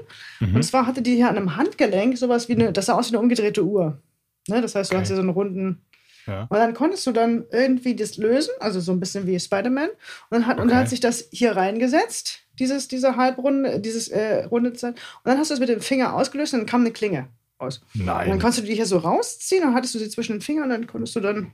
[0.40, 0.56] Mhm.
[0.56, 3.16] Und zwar hatte die hier an einem Handgelenk sowas wie eine, das sah aus wie
[3.16, 4.00] eine umgedrehte Uhr.
[4.48, 4.60] Ne?
[4.60, 5.02] Das heißt, du okay.
[5.02, 5.84] hast hier so einen runden
[6.26, 6.42] ja.
[6.42, 9.88] Und dann konntest du dann irgendwie das lösen, also so ein bisschen wie Spider-Man.
[9.88, 9.96] Und,
[10.30, 10.62] dann hat, okay.
[10.62, 14.94] und dann hat sich das hier reingesetzt, dieses, diese halbrunde, dieses äh, runde Zeit.
[14.94, 17.80] Und dann hast du es mit dem Finger ausgelöst und dann kam eine Klinge aus.
[17.94, 18.24] Nein.
[18.24, 20.64] Und dann konntest du die hier so rausziehen, dann hattest du sie zwischen den Fingern
[20.64, 21.52] und dann konntest du dann.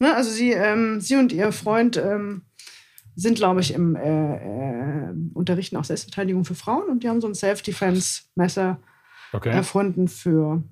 [0.00, 2.42] Ne, also sie, ähm, sie und ihr Freund ähm,
[3.14, 7.28] sind, glaube ich, im äh, äh, Unterrichten auch Selbstverteidigung für Frauen und die haben so
[7.28, 8.80] ein Self-Defense-Messer
[9.32, 9.50] okay.
[9.50, 10.64] erfunden für,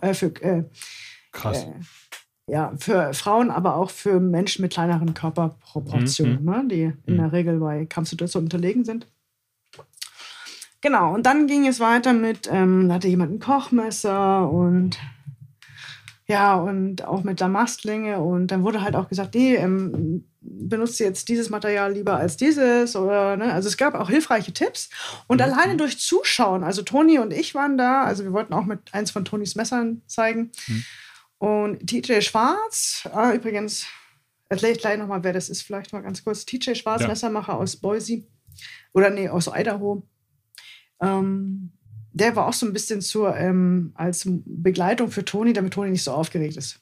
[0.00, 0.64] äh, für äh,
[1.32, 1.64] Krass.
[1.64, 1.72] Äh,
[2.46, 6.50] ja, für Frauen, aber auch für Menschen mit kleineren Körperproportionen, mhm.
[6.50, 7.18] ne, die in mhm.
[7.18, 9.06] der Regel bei Kampfsituationen unterlegen sind.
[10.80, 14.98] Genau, und dann ging es weiter mit, ähm, da hatte jemand ein Kochmesser und
[16.26, 21.28] ja, und auch mit Damastlinge und dann wurde halt auch gesagt, nee, ähm, benutzt jetzt
[21.28, 23.52] dieses Material lieber als dieses oder ne?
[23.52, 24.90] also es gab auch hilfreiche Tipps
[25.28, 25.44] und mhm.
[25.44, 29.12] alleine durch Zuschauen, also Toni und ich waren da, also wir wollten auch mit eins
[29.12, 30.50] von Tonis Messern zeigen.
[30.66, 30.84] Mhm
[31.42, 33.88] Und TJ Schwarz, ah, übrigens,
[34.48, 36.46] erkläre ich gleich nochmal, wer das ist, vielleicht mal ganz kurz.
[36.46, 37.08] TJ Schwarz, ja.
[37.08, 38.22] Messermacher aus Boise.
[38.92, 40.06] Oder nee, aus Idaho.
[41.00, 41.72] Ähm,
[42.12, 46.04] der war auch so ein bisschen zur, ähm, als Begleitung für Toni, damit Toni nicht
[46.04, 46.80] so aufgeregt ist.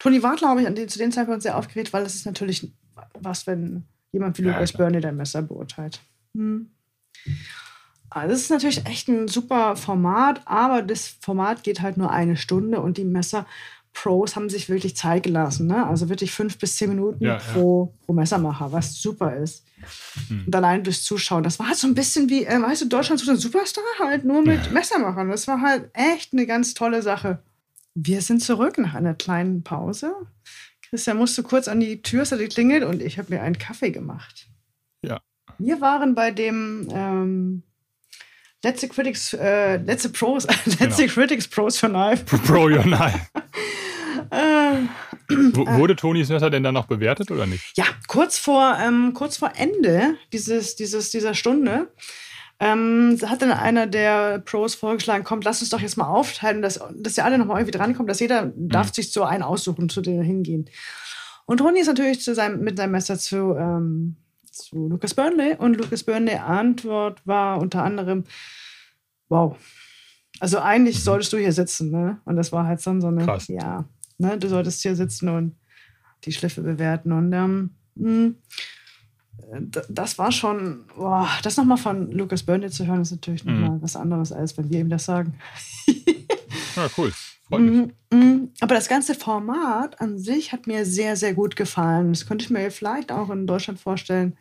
[0.00, 2.72] Toni war, glaube ich, an den, zu dem Zeitpunkt sehr aufgeregt, weil es ist natürlich
[3.20, 6.00] was, wenn jemand wie ja, Lucas Burnley dein Messer beurteilt.
[6.36, 6.68] Hm.
[8.10, 12.36] Also das ist natürlich echt ein super Format, aber das Format geht halt nur eine
[12.36, 13.46] Stunde und die Messer
[13.94, 15.68] Pros haben sich wirklich Zeit gelassen.
[15.68, 15.86] Ne?
[15.86, 18.04] Also wirklich fünf bis zehn Minuten ja, pro, ja.
[18.04, 19.64] pro Messermacher, was super ist.
[20.28, 20.44] Hm.
[20.46, 21.42] Und allein durchs Zuschauen.
[21.42, 24.24] Das war halt so ein bisschen wie, äh, weißt du, Deutschland so ein Superstar halt
[24.24, 24.72] nur mit ja.
[24.72, 25.30] Messermachern.
[25.30, 27.38] Das war halt echt eine ganz tolle Sache.
[27.94, 30.14] Wir sind zurück nach einer kleinen Pause.
[30.90, 33.90] Christian musste kurz an die Tür, es hat geklingelt und ich habe mir einen Kaffee
[33.90, 34.48] gemacht.
[35.02, 35.20] Ja.
[35.58, 37.62] Wir waren bei dem ähm,
[38.64, 41.12] Let's Critics, äh, Let's Pros, Let's genau.
[41.12, 42.24] Critics Pros for Knife.
[42.24, 43.20] Pro Your Knife.
[45.28, 47.76] Wurde Tonis Messer denn dann noch bewertet oder nicht?
[47.76, 51.88] Ja, kurz vor, ähm, kurz vor Ende dieses, dieses, dieser Stunde
[52.60, 56.80] ähm, hat dann einer der Pros vorgeschlagen, kommt, lass uns doch jetzt mal aufteilen, dass,
[56.94, 58.68] dass ihr alle nochmal irgendwie drankommen, dass jeder mhm.
[58.68, 60.70] darf sich so einen aussuchen, zu dem hingehen.
[61.46, 64.16] Und Toni ist natürlich zu seinem, mit seinem Messer zu, ähm,
[64.50, 68.24] zu Lucas Burnley und Lucas Burnley Antwort war unter anderem,
[69.28, 69.56] wow,
[70.40, 72.20] also eigentlich solltest du hier sitzen, ne?
[72.24, 73.48] Und das war halt dann so eine, Krass.
[73.48, 73.84] ja,
[74.18, 74.38] ne?
[74.38, 75.56] Du solltest hier sitzen und
[76.24, 78.36] die Schliffe bewerten und ähm, hm,
[79.88, 83.82] das war schon, boah, das nochmal von Lucas Burnett zu hören, ist natürlich nochmal mhm.
[83.82, 85.34] was anderes, als wenn wir ihm das sagen.
[85.86, 87.12] ja, cool.
[87.48, 87.90] Freut mich.
[88.12, 88.48] Mm, mm.
[88.60, 92.12] Aber das ganze Format an sich hat mir sehr, sehr gut gefallen.
[92.12, 94.36] Das könnte ich mir vielleicht auch in Deutschland vorstellen.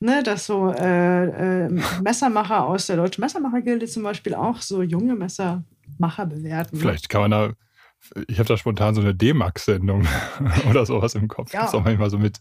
[0.00, 1.68] Ne, dass so äh, äh,
[2.02, 6.76] Messermacher aus der Deutschen Messermachergilde zum Beispiel auch so junge Messermacher bewerten.
[6.76, 7.52] Vielleicht kann man da
[8.28, 10.06] ich habe da spontan so eine D-Max-Sendung
[10.70, 11.52] oder sowas im Kopf.
[11.52, 11.62] Ja.
[11.62, 12.38] Das ist auch manchmal so mit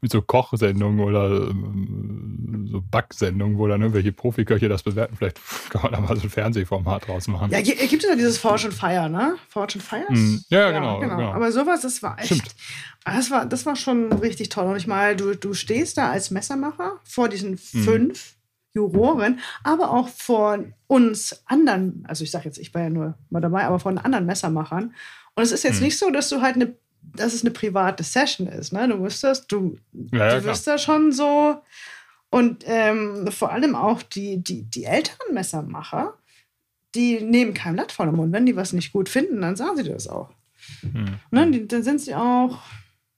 [0.00, 5.16] mit so Kochsendungen oder ähm, so Backsendungen, wo dann irgendwelche Profiköche das bewerten.
[5.16, 5.38] Vielleicht
[5.70, 7.50] kann man da mal so ein Fernsehformat draus machen.
[7.50, 9.36] Ja, gibt es ja dieses Fortune Fire, ne?
[9.48, 10.18] Fortune Fires?
[10.18, 12.26] Mm, ja, ja genau, genau, genau, Aber sowas, das war echt.
[12.26, 12.54] Stimmt.
[13.04, 14.66] Das war, das war schon richtig toll.
[14.66, 17.56] Und ich meine, du, du stehst da als Messermacher vor diesen mhm.
[17.56, 18.36] fünf
[18.72, 23.40] Juroren, aber auch vor uns anderen, also ich sage jetzt, ich war ja nur mal
[23.40, 24.94] dabei, aber von anderen Messermachern.
[25.34, 25.86] Und es ist jetzt mhm.
[25.86, 28.72] nicht so, dass du halt eine dass es eine private Session ist.
[28.72, 28.88] Ne?
[28.88, 29.78] Du das, du,
[30.12, 31.60] ja, du wirst da schon so.
[32.30, 36.14] Und ähm, vor allem auch die, die, die älteren Messermacher,
[36.94, 38.32] die nehmen kein Blatt vor den Mund.
[38.32, 40.30] Wenn die was nicht gut finden, dann sagen sie das auch.
[40.82, 41.18] Mhm.
[41.30, 41.50] Ne?
[41.50, 42.58] Die, dann sind sie auch,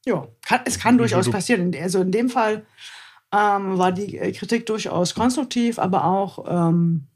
[0.07, 0.27] ja,
[0.65, 1.75] es kann durchaus passieren.
[1.81, 2.65] Also in dem Fall
[3.33, 7.07] ähm, war die Kritik durchaus konstruktiv, aber auch ähm,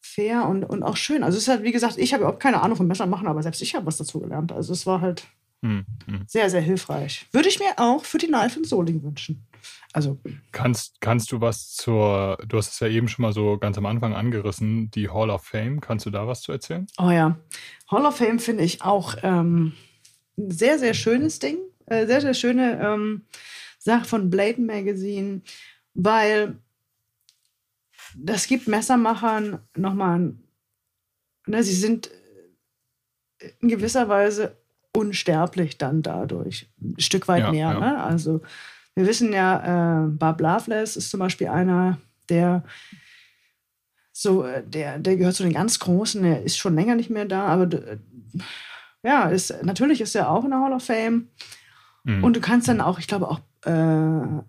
[0.00, 1.22] fair und, und auch schön.
[1.22, 3.42] Also es ist halt, wie gesagt, ich habe überhaupt keine Ahnung von Messern machen, aber
[3.42, 4.52] selbst ich habe was dazu gelernt.
[4.52, 5.26] Also es war halt
[5.62, 6.24] hm, hm.
[6.26, 7.26] sehr, sehr hilfreich.
[7.32, 9.46] Würde ich mir auch für die Knife in Soling wünschen.
[9.92, 10.18] Also
[10.52, 13.86] kannst, kannst du was zur, du hast es ja eben schon mal so ganz am
[13.86, 16.86] Anfang angerissen, die Hall of Fame, kannst du da was zu erzählen?
[16.98, 17.36] Oh ja,
[17.90, 19.72] Hall of Fame finde ich auch ähm,
[20.36, 23.22] ein sehr, sehr schönes Ding, äh, sehr, sehr schöne ähm,
[23.86, 25.40] Sache von Bladen Magazine,
[25.94, 26.58] weil
[28.16, 30.34] das gibt Messermachern nochmal,
[31.46, 32.10] ne, sie sind
[33.60, 34.56] in gewisser Weise
[34.92, 37.68] unsterblich dann dadurch, ein Stück weit ja, mehr.
[37.72, 37.80] Ja.
[37.80, 38.02] Ne?
[38.02, 38.42] Also
[38.94, 42.64] wir wissen ja, äh, Bob Loveless ist zum Beispiel einer, der
[44.12, 47.26] so, äh, der, der gehört zu den ganz Großen, der ist schon länger nicht mehr
[47.26, 47.98] da, aber äh,
[49.02, 51.28] ja, ist, natürlich ist er auch in der Hall of Fame.
[52.04, 52.24] Mhm.
[52.24, 54.42] Und du kannst dann auch, ich glaube auch äh,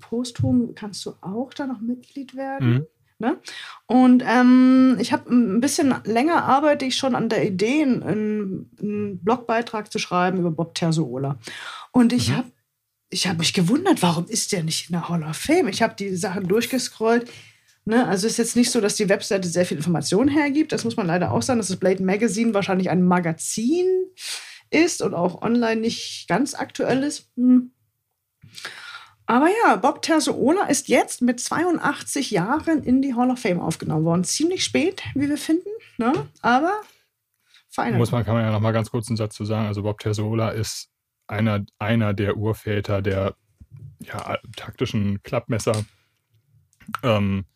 [0.00, 2.72] posthum kannst du auch da noch Mitglied werden.
[2.72, 2.86] Mhm.
[3.18, 3.38] Ne?
[3.86, 9.18] Und ähm, ich habe ein bisschen länger arbeite ich schon an der Idee, einen, einen
[9.22, 11.38] Blogbeitrag zu schreiben über Bob Terzuola.
[11.92, 12.36] Und ich mhm.
[12.36, 12.52] habe
[13.10, 15.68] ich hab mich gewundert, warum ist der nicht in der Hall of Fame?
[15.68, 17.30] Ich habe die Sachen durchgescrollt.
[17.84, 18.06] Ne?
[18.06, 20.72] Also ist jetzt nicht so, dass die Webseite sehr viel Informationen hergibt.
[20.72, 23.86] Das muss man leider auch sagen, dass das Blade Magazine wahrscheinlich ein Magazin
[24.70, 27.30] ist und auch online nicht ganz aktuell ist.
[27.36, 27.70] Hm.
[29.26, 34.04] Aber ja, Bob Terzuola ist jetzt mit 82 Jahren in die Hall of Fame aufgenommen
[34.04, 34.24] worden.
[34.24, 36.28] Ziemlich spät, wie wir finden, ne?
[36.42, 36.72] aber
[37.70, 37.96] fein.
[37.96, 39.66] Muss man, kann man ja noch mal ganz kurz einen Satz zu sagen.
[39.66, 40.90] Also Bob Terzuola ist
[41.26, 43.34] einer, einer der Urväter der
[44.00, 45.84] ja, taktischen Klappmesser.
[47.02, 47.46] Ähm,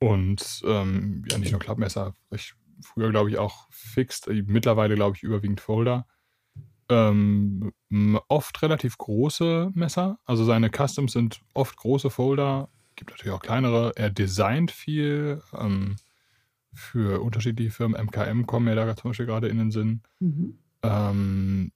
[0.00, 2.14] und ähm, ja, nicht nur Klappmesser.
[2.30, 2.54] Ich,
[2.84, 6.06] früher glaube ich auch Fixed, mittlerweile glaube ich überwiegend Folder
[6.92, 7.72] ähm,
[8.28, 10.18] oft relativ große Messer.
[10.24, 12.68] Also seine Customs sind oft große Folder.
[12.96, 13.92] Gibt natürlich auch kleinere.
[13.96, 15.42] Er designt viel.
[15.56, 15.96] Ähm,
[16.74, 18.06] für unterschiedliche Firmen.
[18.06, 20.02] MKM kommen mir da zum Beispiel gerade in den Sinn.
[20.20, 20.58] Mhm.
[20.82, 21.72] Ähm,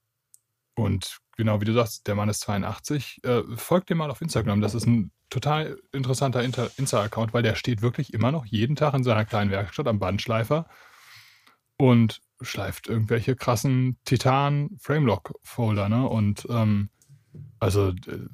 [0.74, 3.20] und genau wie du sagst, der Mann ist 82.
[3.24, 4.60] Äh, folgt dem mal auf Instagram.
[4.60, 9.04] Das ist ein total interessanter Insta-Account, weil der steht wirklich immer noch jeden Tag in
[9.04, 10.66] seiner kleinen Werkstatt am Bandschleifer
[11.78, 15.88] und schleift irgendwelche krassen Titan-Framelock-Folder.
[15.88, 16.08] Ne?
[16.08, 16.90] Und ähm,
[17.58, 18.28] also äh,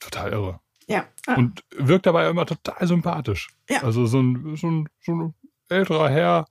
[0.00, 0.60] total irre.
[0.86, 1.06] Ja.
[1.26, 1.34] Ah.
[1.34, 3.48] Und wirkt dabei immer total sympathisch.
[3.68, 3.82] Ja.
[3.82, 5.34] Also so ein, so ein, so ein
[5.68, 6.46] älterer Herr,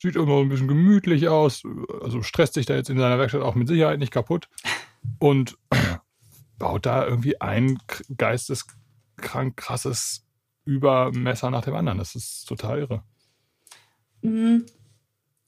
[0.00, 1.62] sieht immer ein bisschen gemütlich aus,
[2.02, 4.48] also stresst sich da jetzt in seiner Werkstatt auch mit Sicherheit nicht kaputt
[5.18, 5.58] und
[6.58, 7.78] baut da irgendwie ein
[8.16, 10.24] geisteskrank krasses
[10.64, 11.98] Übermesser nach dem anderen.
[11.98, 13.02] Das ist total irre.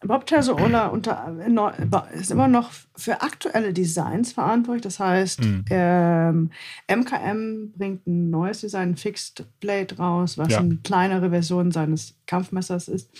[0.02, 1.36] Bob Terzola unter,
[2.14, 4.82] ist immer noch für aktuelle Designs verantwortlich.
[4.82, 5.64] Das heißt, mhm.
[5.68, 6.50] ähm,
[6.88, 10.60] MKM bringt ein neues Design, ein Fixed Blade raus, was ja.
[10.60, 13.10] eine kleinere Version seines Kampfmessers ist,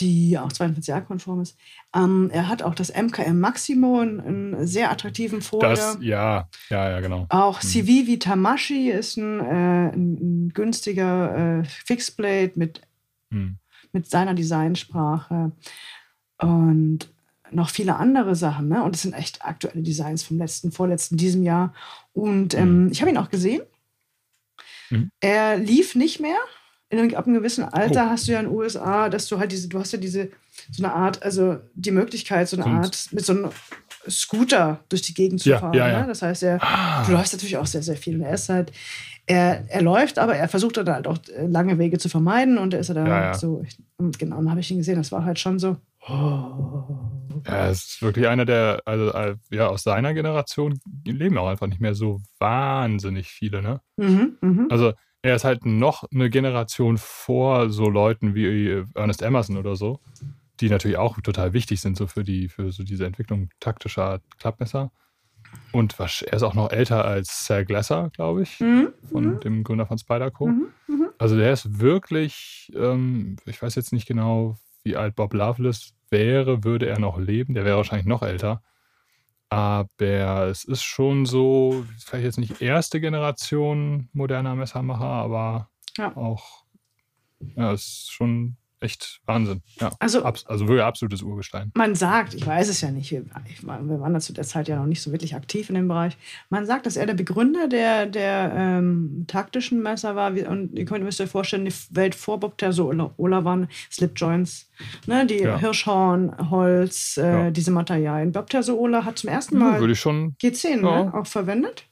[0.00, 1.58] die auch 42 Jahre konform ist.
[1.94, 5.70] Ähm, er hat auch das MKM Maximo, einen, sehr attraktiven Folder.
[5.70, 7.26] Das, ja, ja, ja, genau.
[7.28, 7.66] Auch mhm.
[7.66, 12.80] Civivi Tamashi ist ein, äh, ein günstiger äh, Fixed Blade mit,
[13.28, 13.58] mhm.
[13.92, 15.52] mit seiner Designsprache
[16.38, 17.08] und
[17.50, 18.68] noch viele andere Sachen.
[18.68, 18.82] Ne?
[18.82, 21.74] Und es sind echt aktuelle Designs vom letzten, vorletzten, diesem Jahr.
[22.12, 22.92] Und ähm, mhm.
[22.92, 23.62] ich habe ihn auch gesehen.
[24.90, 25.10] Mhm.
[25.20, 26.38] Er lief nicht mehr.
[26.90, 28.10] In ab einem gewissen Alter oh.
[28.10, 30.30] hast du ja in den USA, dass du halt diese, du hast ja diese,
[30.70, 33.08] so eine Art, also die Möglichkeit, so eine Sonst.
[33.08, 33.50] Art, mit so einem
[34.08, 35.74] Scooter durch die Gegend zu ja, fahren.
[35.74, 36.00] Ja, ja.
[36.00, 36.06] Ne?
[36.06, 37.04] Das heißt, er, ah.
[37.04, 38.14] du läufst natürlich auch sehr, sehr viel.
[38.16, 38.72] Und er ist halt,
[39.28, 42.74] er, er läuft, aber er versucht dann halt auch äh, lange Wege zu vermeiden und
[42.74, 43.62] er ist da halt so,
[43.98, 45.76] und genau, dann habe ich ihn gesehen, das war halt schon so,
[47.46, 51.66] ja, es ist wirklich einer der, also äh, ja, aus seiner Generation leben auch einfach
[51.66, 53.80] nicht mehr so wahnsinnig viele, ne?
[53.96, 54.66] Mhm, mh.
[54.70, 60.00] Also er ist halt noch eine Generation vor so Leuten wie Ernest Emerson oder so,
[60.60, 64.90] die natürlich auch total wichtig sind, so für die, für so diese Entwicklung taktischer Klappmesser.
[65.72, 69.40] Und was, er ist auch noch älter als Sir Glasser, glaube ich, mhm, von mhm.
[69.40, 70.46] dem Gründer von Spyderco.
[70.46, 75.34] Mhm, mhm, also der ist wirklich, ähm, ich weiß jetzt nicht genau, wie alt Bob
[75.34, 77.54] Loveless wäre, würde er noch leben.
[77.54, 78.62] Der wäre wahrscheinlich noch älter.
[79.50, 86.14] Aber es ist schon so, vielleicht jetzt nicht erste Generation moderner Messermacher, aber ja.
[86.16, 86.64] auch,
[87.56, 89.62] ja, es ist schon echt Wahnsinn.
[89.80, 91.72] Ja, also, abs also wirklich absolutes Urgestein.
[91.74, 94.86] Man sagt, ich weiß es ja nicht, wir, wir waren zu der Zeit ja noch
[94.86, 96.16] nicht so wirklich aktiv in dem Bereich.
[96.50, 100.32] Man sagt, dass er der Begründer der, der ähm, taktischen Messer war.
[100.48, 104.70] Und ihr könnt euch vorstellen, die Welt vor Bob Terzola waren Slipjoints,
[105.06, 105.58] ne, die ja.
[105.58, 107.50] Hirschhorn, Holz, äh, ja.
[107.50, 108.32] diese Materialien.
[108.32, 111.84] Bob Terzola hat zum ersten Mal ja, schon, G10 ne, auch verwendet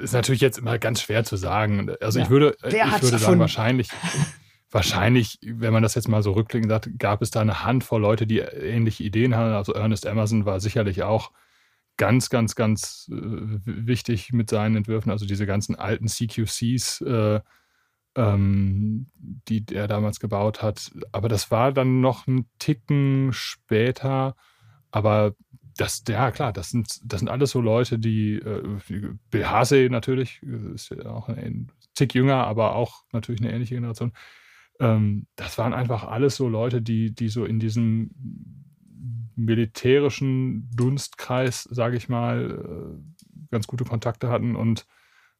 [0.00, 1.90] ist natürlich jetzt immer ganz schwer zu sagen.
[2.00, 2.24] Also ja.
[2.24, 3.88] ich würde, Wer ich würde sagen, wahrscheinlich,
[4.70, 8.26] wahrscheinlich, wenn man das jetzt mal so rückblickend sagt, gab es da eine Handvoll Leute,
[8.26, 9.52] die ähnliche Ideen haben.
[9.52, 11.32] Also Ernest Emerson war sicherlich auch
[11.96, 13.14] ganz, ganz, ganz äh,
[13.64, 15.10] wichtig mit seinen Entwürfen.
[15.10, 17.40] Also diese ganzen alten CQCs, äh,
[18.16, 20.90] ähm, die er damals gebaut hat.
[21.12, 24.36] Aber das war dann noch ein Ticken später.
[24.90, 25.34] Aber
[25.76, 28.78] das, ja klar, das sind, das sind alles so Leute, die, äh,
[29.30, 33.74] Bill Hase natürlich, äh, ist ja auch ein Tick jünger, aber auch natürlich eine ähnliche
[33.74, 34.12] Generation
[34.80, 38.10] ähm, das waren einfach alles so Leute, die, die so in diesem
[39.36, 44.86] militärischen Dunstkreis, sage ich mal, äh, ganz gute Kontakte hatten und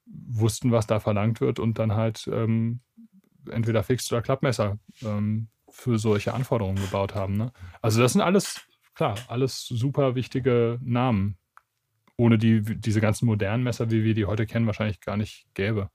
[0.07, 2.80] wussten, was da verlangt wird und dann halt ähm,
[3.51, 7.36] entweder Fix oder Klappmesser ähm, für solche Anforderungen gebaut haben.
[7.36, 7.53] Ne?
[7.82, 11.36] Also das sind alles, klar, alles super wichtige Namen,
[12.16, 15.91] ohne die diese ganzen modernen Messer, wie wir die heute kennen, wahrscheinlich gar nicht gäbe.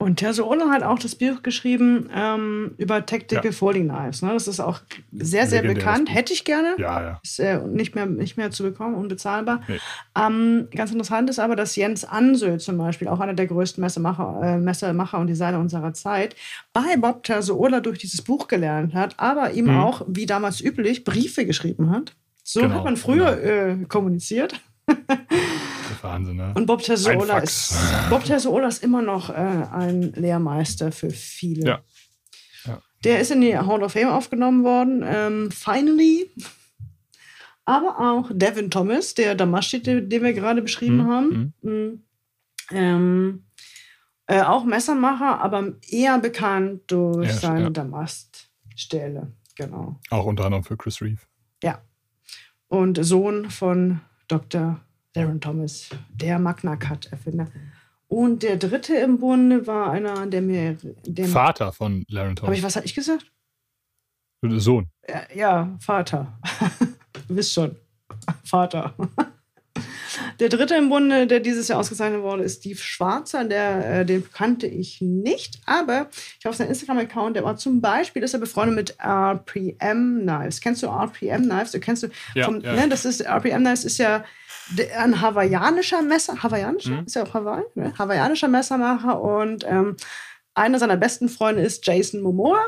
[0.00, 3.52] Und Terzola hat auch das Buch geschrieben ähm, über Tactical ja.
[3.52, 4.22] Folding Knives.
[4.22, 4.32] Ne?
[4.32, 4.78] Das ist auch
[5.10, 6.14] sehr, sehr bekannt.
[6.14, 6.76] Hätte ich gerne.
[6.78, 7.20] Ja, ja.
[7.24, 9.62] Ist äh, nicht, mehr, nicht mehr zu bekommen, unbezahlbar.
[9.66, 9.78] Nee.
[10.16, 14.40] Ähm, ganz interessant ist aber, dass Jens Ansö zum Beispiel, auch einer der größten Messermacher,
[14.40, 16.36] äh, Messermacher und Designer unserer Zeit,
[16.72, 19.78] bei Bob Terzola durch dieses Buch gelernt hat, aber ihm mhm.
[19.78, 22.14] auch, wie damals üblich, Briefe geschrieben hat.
[22.44, 23.82] So genau, hat man früher genau.
[23.82, 24.60] äh, kommuniziert.
[26.02, 26.52] Wahnsinn, ne?
[26.54, 27.74] Und Bob Terzola ist,
[28.10, 31.66] Bob Terzola ist immer noch äh, ein Lehrmeister für viele.
[31.66, 31.80] Ja.
[32.64, 32.82] ja.
[33.04, 35.04] Der ist in die Hall of Fame aufgenommen worden.
[35.06, 36.30] Ähm, finally.
[37.64, 41.08] Aber auch Devin Thomas, der Damast den, den wir gerade beschrieben mhm.
[41.08, 41.54] haben.
[41.62, 42.02] Mhm.
[42.70, 43.44] Ähm,
[44.26, 47.70] äh, auch Messermacher, aber eher bekannt durch ja, seine ja.
[47.70, 49.32] Damaststelle.
[49.56, 49.98] Genau.
[50.10, 51.20] Auch unter anderem für Chris Reeve.
[51.62, 51.82] Ja.
[52.68, 54.80] Und Sohn von Dr.
[55.14, 57.48] Darren Thomas, der Magna Cut-Erfinder.
[58.08, 60.76] Und der dritte im Bunde war einer, der mir.
[61.26, 62.48] Vater von Larry Thomas.
[62.48, 63.30] Habe ich was hatte ich gesagt?
[64.42, 64.88] Sohn.
[65.08, 66.38] Ja, ja Vater.
[67.28, 67.76] du bist schon.
[68.44, 68.94] Vater.
[70.40, 73.44] Der dritte im Bunde, der dieses Jahr ausgezeichnet wurde, ist Steve Schwarzer.
[73.44, 76.08] Der, äh, den kannte ich nicht, aber
[76.38, 80.60] ich habe seinen Instagram-Account, der war zum Beispiel, ist er befreundet mit RPM Knives.
[80.60, 81.72] Kennst du RPM Knives?
[81.72, 82.74] Du kennst du ja, vom, ja.
[82.74, 84.24] Ne, das ist RPM Knives ist ja
[84.98, 87.06] ein hawaiianischer Messer, hawaiianischer, Mhm.
[87.06, 87.94] ist ja auch Hawaii, ne?
[87.98, 89.96] hawaiianischer Messermacher und ähm,
[90.54, 92.60] einer seiner besten Freunde ist Jason Momoa.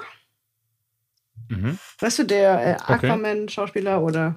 [1.48, 1.78] Mhm.
[1.98, 3.06] Weißt du, der äh, Okay.
[3.08, 4.34] Aquaman-Schauspieler oder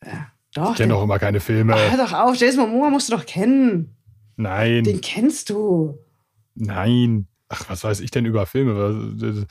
[0.00, 0.10] äh,
[0.58, 1.74] doch, Ich kenne doch immer keine Filme.
[1.74, 3.96] Hör doch auf, Jason Momoa musst du doch kennen.
[4.36, 5.98] Nein, Den kennst du.
[6.54, 7.26] nein.
[7.50, 9.46] Ach, was weiß ich denn über Filme?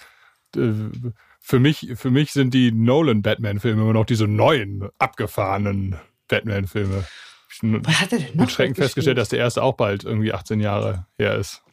[1.40, 5.96] Für mich, für mich sind die Nolan-Batman-Filme immer noch diese neuen, abgefahrenen
[6.28, 7.04] Batman-Filme.
[7.62, 8.42] Was hat er denn noch?
[8.46, 11.64] mit Schrecken festgestellt, dass der erste auch bald irgendwie 18 Jahre her ist.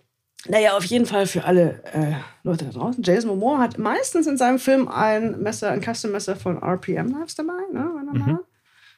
[0.48, 3.02] Naja, auf jeden Fall für alle äh, Leute da draußen.
[3.02, 7.52] Jason Momoa hat meistens in seinem Film ein Messer, ein Custom-Messer von RPM Knives dabei.
[7.72, 8.20] Ne, wenn er Mhm.
[8.32, 8.40] mal.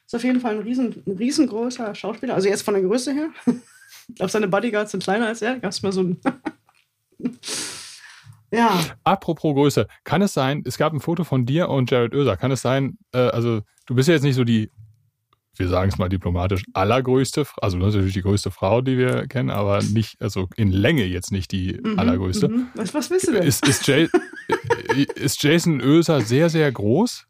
[0.07, 2.33] Ist auf jeden Fall ein, riesen, ein riesengroßer Schauspieler.
[2.33, 3.29] Also jetzt von der Größe her.
[4.07, 5.59] ich glaube, seine Bodyguards sind kleiner als er.
[5.59, 6.17] Gab es mal so ein.
[8.51, 8.79] ja.
[9.03, 12.37] Apropos Größe, kann es sein, es gab ein Foto von dir und Jared Oeser.
[12.37, 14.71] Kann es sein, äh, also du bist ja jetzt nicht so die,
[15.57, 19.81] wir sagen es mal diplomatisch, allergrößte, also natürlich die größte Frau, die wir kennen, aber
[19.83, 22.47] nicht, also in Länge jetzt nicht die Mhm, allergrößte.
[22.47, 22.67] mhm.
[22.75, 23.43] Was, was willst du denn?
[23.43, 24.07] Ist, ist, Jay,
[25.15, 27.26] ist Jason Oeser sehr, sehr groß?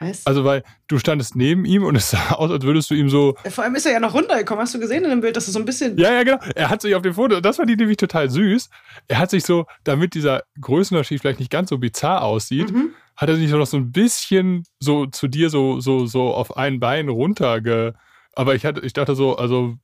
[0.00, 3.08] Heißt, Also, weil du standest neben ihm und es sah aus, als würdest du ihm
[3.08, 3.34] so.
[3.50, 4.62] Vor allem ist er ja noch runtergekommen.
[4.62, 5.98] Hast du gesehen in dem Bild, dass er so ein bisschen.
[5.98, 6.38] Ja, ja, genau.
[6.54, 8.70] Er hat sich auf dem Foto, das fand ich nämlich total süß.
[9.08, 12.90] Er hat sich so, damit dieser Größenunterschied vielleicht nicht ganz so bizarr aussieht, Mhm.
[13.16, 16.56] hat er sich so noch so ein bisschen so zu dir so, so, so auf
[16.56, 17.94] ein Bein runterge.
[18.34, 19.74] Aber ich hatte, ich dachte so, also,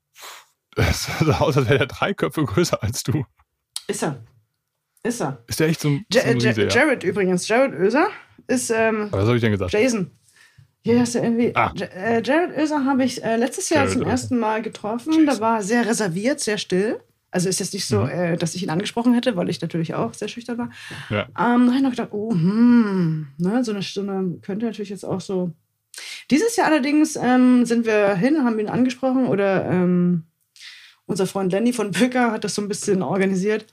[0.76, 3.24] es sah aus, als wäre der drei Köpfe größer als du.
[3.88, 4.22] Ist er.
[5.04, 5.38] Ist er.
[5.46, 6.68] Ist der echt so ein, Ja, so ein Riese, ja.
[6.68, 7.46] Jared übrigens.
[7.46, 8.08] Jared Oeser
[8.48, 8.70] ist.
[8.70, 9.72] Ähm, was habe ich denn gesagt?
[9.72, 10.10] Jason.
[10.80, 11.54] Hier hast du irgendwie.
[11.54, 11.72] Ah.
[11.78, 14.10] Äh, Jared Oeser habe ich äh, letztes Jahr Jared zum Oeser.
[14.10, 15.26] ersten Mal getroffen.
[15.26, 17.00] Da war er sehr reserviert, sehr still.
[17.30, 18.08] Also ist jetzt nicht so, Mhm.
[18.10, 20.70] äh, dass ich ihn angesprochen hätte, weil ich natürlich auch sehr schüchtern war.
[21.10, 21.22] Ja.
[21.22, 25.04] Ähm, da habe ich noch gedacht, oh, hm, ne, so eine Stunde könnte natürlich jetzt
[25.04, 25.50] auch so.
[26.30, 30.24] Dieses Jahr allerdings ähm, sind wir hin, haben ihn angesprochen oder ähm,
[31.06, 33.66] unser Freund Lenny von Bücker hat das so ein bisschen organisiert.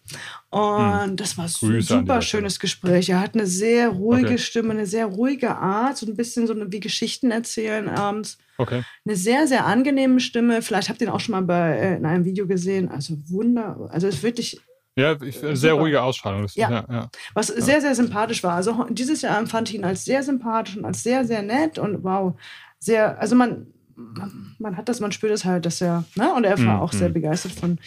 [0.50, 1.70] Und das war ein Hm.
[1.70, 3.10] Grüße super schönes Gespräch.
[3.10, 4.38] Er hat eine sehr ruhige Okay.
[4.38, 8.38] Stimme, eine sehr ruhige Art, so ein bisschen so eine, wie Geschichten erzählen abends.
[8.58, 8.84] Okay.
[9.06, 10.62] Eine sehr, sehr angenehme Stimme.
[10.62, 12.90] Vielleicht habt ihr ihn auch schon mal bei, äh, in einem Video gesehen.
[12.90, 14.60] Also wunder, also es ist wirklich
[14.98, 15.74] Ja, ich, sehr Super.
[15.76, 16.46] ruhige Ausstrahlung.
[16.56, 16.70] Ja.
[16.70, 17.10] ja, ja.
[17.34, 18.56] was sehr, sehr sympathisch war.
[18.56, 22.04] Also dieses Jahr empfand ich ihn als sehr sympathisch und als sehr, sehr nett und
[22.04, 22.34] wow,
[22.78, 26.58] sehr, also man, man hat das, man spürt es halt, dass er, ne, und er
[26.58, 26.82] war Mhm.
[26.82, 27.80] auch sehr begeistert von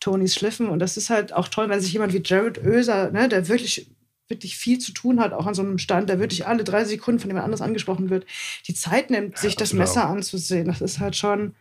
[0.00, 3.28] Tonys Schliffen und das ist halt auch toll, wenn sich jemand wie Jared Oeser, ne,
[3.28, 3.90] der wirklich
[4.28, 7.18] wirklich viel zu tun hat, auch an so einem Stand, der wirklich alle drei Sekunden
[7.18, 8.26] von jemand anders angesprochen wird,
[8.68, 9.84] die Zeit nimmt, sich das total.
[9.86, 10.66] Messer anzusehen.
[10.68, 11.56] Das ist halt schon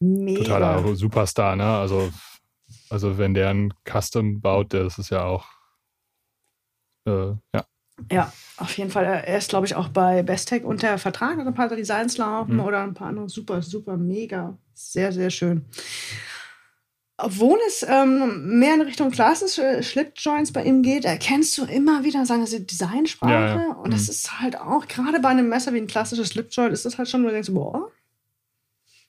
[0.00, 0.42] mega.
[0.42, 1.64] Totaler Superstar, ne?
[1.64, 2.12] Also,
[2.90, 5.46] also wenn der ein Custom baut, das ist ja auch.
[7.06, 7.64] Äh, ja.
[8.10, 9.04] Ja, auf jeden Fall.
[9.04, 12.60] Er ist, glaube ich, auch bei Bestech unter Vertrag, hat ein paar Designs laufen Mhm.
[12.60, 13.28] oder ein paar andere.
[13.28, 14.56] Super, super, mega.
[14.74, 15.64] Sehr, sehr schön.
[17.22, 22.24] Obwohl es ähm, mehr in Richtung klassische Slipjoints bei ihm geht, erkennst du immer wieder
[22.24, 23.32] seine Designsprache.
[23.32, 23.72] Ja, ja.
[23.74, 24.10] Und das Mhm.
[24.10, 27.22] ist halt auch, gerade bei einem Messer wie ein klassisches Slipjoint, ist das halt schon,
[27.22, 27.90] wo du denkst, boah,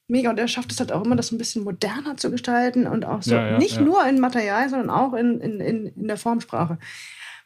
[0.10, 0.30] mega.
[0.30, 3.06] Und er schafft es halt auch immer, das so ein bisschen moderner zu gestalten und
[3.06, 6.80] auch so, Ja, nicht nur in Material, sondern auch in, in, in, in der Formsprache.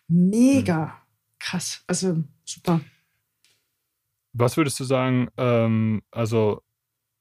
[0.08, 0.96] Mega
[1.40, 1.84] krass.
[1.88, 2.82] Also super.
[4.34, 6.62] Was würdest du sagen, ähm, also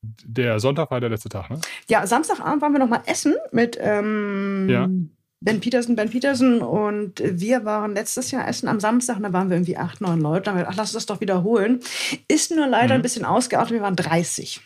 [0.02, 1.60] der Sonntag war der letzte Tag, ne?
[1.88, 4.88] Ja, Samstagabend waren wir noch mal essen mit ähm, Ja.
[5.40, 9.50] Ben Peterson, Ben Peterson und wir waren letztes Jahr essen am Samstag und da waren
[9.50, 10.44] wir irgendwie acht, neun Leute.
[10.44, 11.80] Da haben wir gedacht, ach, lass uns das doch wiederholen.
[12.28, 12.98] Ist nur leider Mhm.
[13.00, 14.60] ein bisschen ausgeartet, wir waren 30.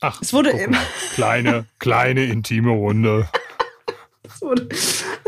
[0.00, 0.82] Ach, Es wurde immer-
[1.14, 3.28] kleine, kleine intime Runde.
[4.24, 4.68] Es wurde,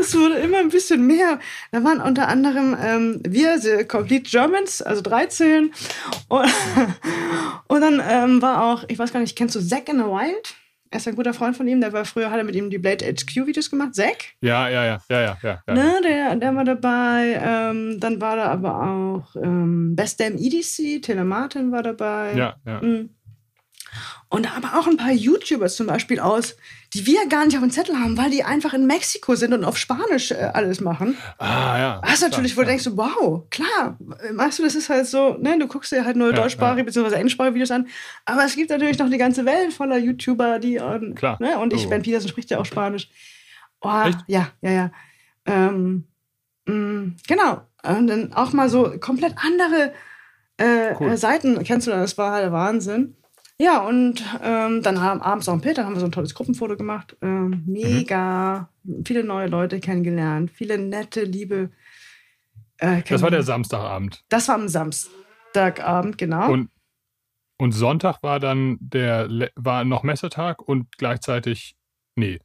[0.00, 1.38] es wurde immer ein bisschen mehr.
[1.72, 5.72] Da waren unter anderem ähm, wir, the Complete Germans, also 13.
[6.28, 6.46] Und,
[7.68, 10.54] und dann ähm, war auch, ich weiß gar nicht, kennst du Zack in the Wild?
[10.90, 12.78] Er ist ein guter Freund von ihm, der war früher, hat er mit ihm die
[12.78, 13.94] Blade HQ-Videos gemacht.
[13.94, 14.24] Zack?
[14.40, 15.62] Ja, ja, ja, ja, ja, ja.
[15.66, 15.74] ja.
[15.74, 17.38] Ne, der, der war dabei.
[17.44, 22.32] Ähm, dann war da aber auch ähm, Best Damn EDC, Taylor Martin war dabei.
[22.34, 22.80] Ja, ja.
[22.80, 23.10] Mhm.
[24.28, 26.56] Und aber auch ein paar YouTubers zum Beispiel aus,
[26.94, 29.64] die wir gar nicht auf dem Zettel haben, weil die einfach in Mexiko sind und
[29.64, 31.16] auf Spanisch äh, alles machen.
[31.38, 32.02] Ah, ja.
[32.04, 33.96] Was natürlich, wo du denkst, wow, klar,
[34.32, 36.84] weißt du, das ist halt so, ne, du guckst dir halt nur Ja, deutschsprachige ja.
[36.84, 37.14] bzw.
[37.14, 37.88] englischsprachige Videos an,
[38.26, 41.38] aber es gibt natürlich noch die ganze Welt voller YouTuber, die, ähm, Klar.
[41.40, 41.88] ne, und ich, Oh.
[41.88, 43.08] Ben Peterson spricht ja auch Spanisch.
[43.80, 44.18] Oh, Echt?
[44.26, 44.90] ja, ja, ja.
[45.46, 46.04] Ähm,
[46.66, 47.62] Mm, genau.
[47.82, 49.94] Und dann auch mal so komplett andere
[50.58, 51.16] äh, cool.
[51.16, 52.04] Seiten kennenzulernen.
[52.04, 53.16] Das war halt Wahnsinn.
[53.60, 56.34] Ja, und ähm, dann haben abends auch ein Bild, dann haben wir so ein tolles
[56.34, 57.16] Gruppenfoto gemacht.
[57.22, 58.68] Ähm, mega.
[58.84, 59.04] Mhm.
[59.04, 61.70] Viele neue Leute kennengelernt, viele nette, liebe.
[62.76, 64.24] Äh, das war der Samstagabend.
[64.28, 66.52] Das war am Samstagabend, genau.
[66.52, 66.70] Und,
[67.58, 71.76] und Sonntag war dann der war noch Messetag und gleichzeitig,
[72.14, 72.38] nee,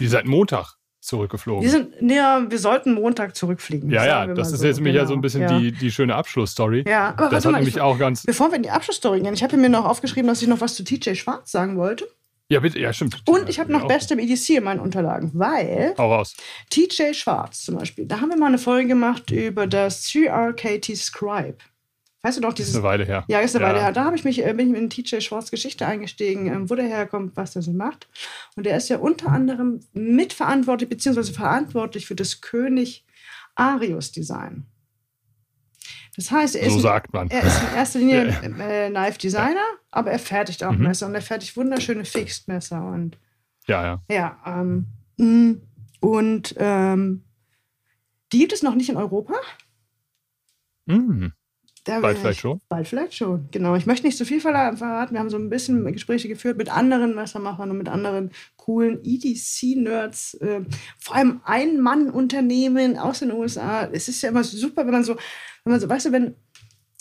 [0.00, 1.62] ihr seid Montag zurückgeflogen.
[1.62, 3.90] Wir, sind, ja, wir sollten Montag zurückfliegen.
[3.90, 4.66] Ja, ja, das ist so.
[4.66, 5.04] jetzt nämlich genau.
[5.04, 5.58] ja so ein bisschen ja.
[5.58, 6.84] die, die schöne Abschlussstory.
[6.86, 8.24] Ja, aber das hat mal, nämlich ich, auch ganz.
[8.24, 10.74] Bevor wir in die Abschlussstory gehen, ich habe mir noch aufgeschrieben, dass ich noch was
[10.74, 12.06] zu TJ Schwarz sagen wollte.
[12.50, 13.22] Ja, bitte, ja, stimmt.
[13.26, 15.94] Und ich habe noch Best im EDC in meinen Unterlagen, weil.
[15.96, 16.34] Hau raus.
[16.68, 21.58] TJ Schwarz zum Beispiel, da haben wir mal eine Folge gemacht über das 3RKT Scribe.
[22.22, 22.72] Weißt du noch, dieses.
[22.72, 23.24] Ist eine Weile her.
[23.28, 23.70] Ja, ist eine ja.
[23.70, 23.92] Weile her.
[23.92, 26.86] Da habe ich mich, äh, bin ich in TJ Schwarz Geschichte eingestiegen, ähm, wo der
[26.86, 28.08] herkommt, was der so macht.
[28.56, 33.06] Und er ist ja unter anderem mitverantwortlich, beziehungsweise verantwortlich für das König
[33.54, 34.66] Arius Design.
[36.16, 37.30] Das heißt, er, so ist, man.
[37.30, 38.68] er ist in erster Linie ja.
[38.68, 40.82] äh, Knife Designer, aber er fertigt auch mhm.
[40.82, 43.16] Messer und er fertigt wunderschöne Fixed Messer und.
[43.66, 44.02] Ja, ja.
[44.10, 45.52] Ja, ähm, mm,
[46.00, 47.24] und ähm,
[48.32, 49.34] die gibt es noch nicht in Europa.
[50.86, 51.32] Mhm.
[51.84, 52.60] Bald vielleicht schon?
[52.68, 53.74] Bald vielleicht schon, genau.
[53.74, 55.14] Ich möchte nicht zu viel verraten.
[55.14, 60.34] Wir haben so ein bisschen Gespräche geführt mit anderen Messermachern und mit anderen coolen EDC-Nerds.
[60.34, 60.60] Äh,
[60.98, 63.88] vor allem Ein-Mann-Unternehmen aus den USA.
[63.92, 65.16] Es ist ja immer super, wenn man so,
[65.64, 66.34] wenn man so, weißt du, wenn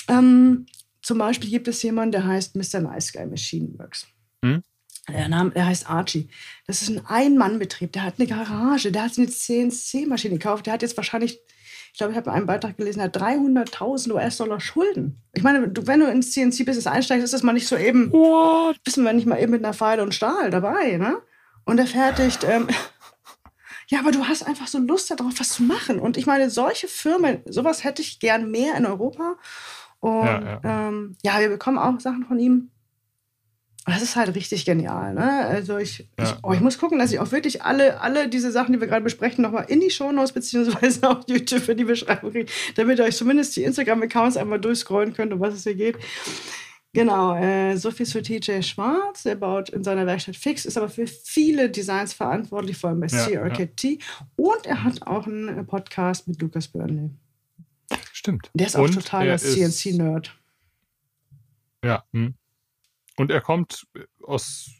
[0.07, 0.65] ähm,
[1.01, 2.79] zum Beispiel gibt es jemanden, der heißt Mr.
[2.81, 4.07] Nice Guy Machine Works.
[4.43, 4.63] Hm?
[5.09, 6.29] Der Name, der heißt Archie.
[6.67, 7.91] Das ist ein Ein-Mann-Betrieb.
[7.93, 10.67] Der hat eine Garage, der hat eine CNC-Maschine gekauft.
[10.67, 11.39] Der hat jetzt wahrscheinlich ich
[11.99, 15.21] glaube, ich habe einen Beitrag gelesen, er hat 300.000 US-Dollar Schulden.
[15.33, 18.77] Ich meine, du, wenn du ins CNC-Business einsteigst, ist das mal nicht so eben, What?
[18.85, 21.21] wissen wir nicht mal eben mit einer Pfeile und Stahl dabei, ne?
[21.65, 22.67] Und er fertigt, ähm,
[23.87, 25.99] ja, aber du hast einfach so Lust darauf, was zu machen.
[25.99, 29.35] Und ich meine, solche Firmen, sowas hätte ich gern mehr in Europa.
[29.99, 30.87] Und ja, ja.
[30.87, 32.71] Ähm, ja wir bekommen auch Sachen von ihm.
[33.85, 35.13] Das ist halt richtig genial.
[35.13, 35.45] Ne?
[35.45, 36.25] Also ich, ja.
[36.25, 38.87] ich, oh, ich, muss gucken, dass ich auch wirklich alle, alle diese Sachen, die wir
[38.87, 43.05] gerade besprechen, nochmal in die Shownotes beziehungsweise auf YouTube in die Beschreibung kriege, damit ihr
[43.05, 45.97] euch zumindest die Instagram-Accounts einmal durchscrollen könnt, um was es hier geht.
[46.93, 49.25] Genau, äh, so viel zu TJ Schwarz.
[49.25, 53.07] Er baut in seiner Werkstatt fix, ist aber für viele Designs verantwortlich, vor allem bei
[53.07, 53.83] ja, CRKT.
[53.83, 53.97] Ja.
[54.37, 57.11] Und er hat auch einen Podcast mit Lukas Burnley.
[58.11, 58.49] Stimmt.
[58.53, 60.35] Der ist auch Und total der CNC-Nerd.
[61.83, 62.33] Ja, hm.
[63.19, 63.85] Und er kommt
[64.23, 64.71] aus,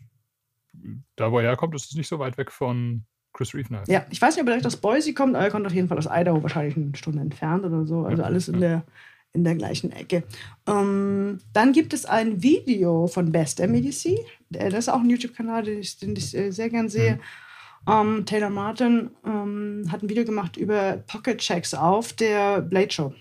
[1.18, 3.92] da wo er herkommt, ist es nicht so weit weg von Chris Reeve Knife.
[3.92, 5.90] Ja, ich weiß nicht, ob er direkt aus Boise kommt, aber er kommt auf jeden
[5.90, 8.06] Fall aus Idaho, wahrscheinlich eine Stunde entfernt oder so.
[8.06, 8.84] Also ja, alles in, der,
[9.34, 10.24] in der gleichen Ecke.
[10.68, 14.18] Ähm, dann gibt es ein Video von Best MEDC.
[14.50, 17.16] Das ist auch ein YouTube-Kanal, den ich, den ich äh, sehr gern sehe.
[17.16, 17.20] Mhm.
[17.86, 23.14] Um, Taylor Martin um, hat ein Video gemacht über Pocket Checks auf der Blade Show.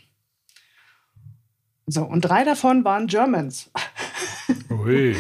[1.87, 3.71] So, und drei davon waren Germans.
[4.71, 5.17] Ui.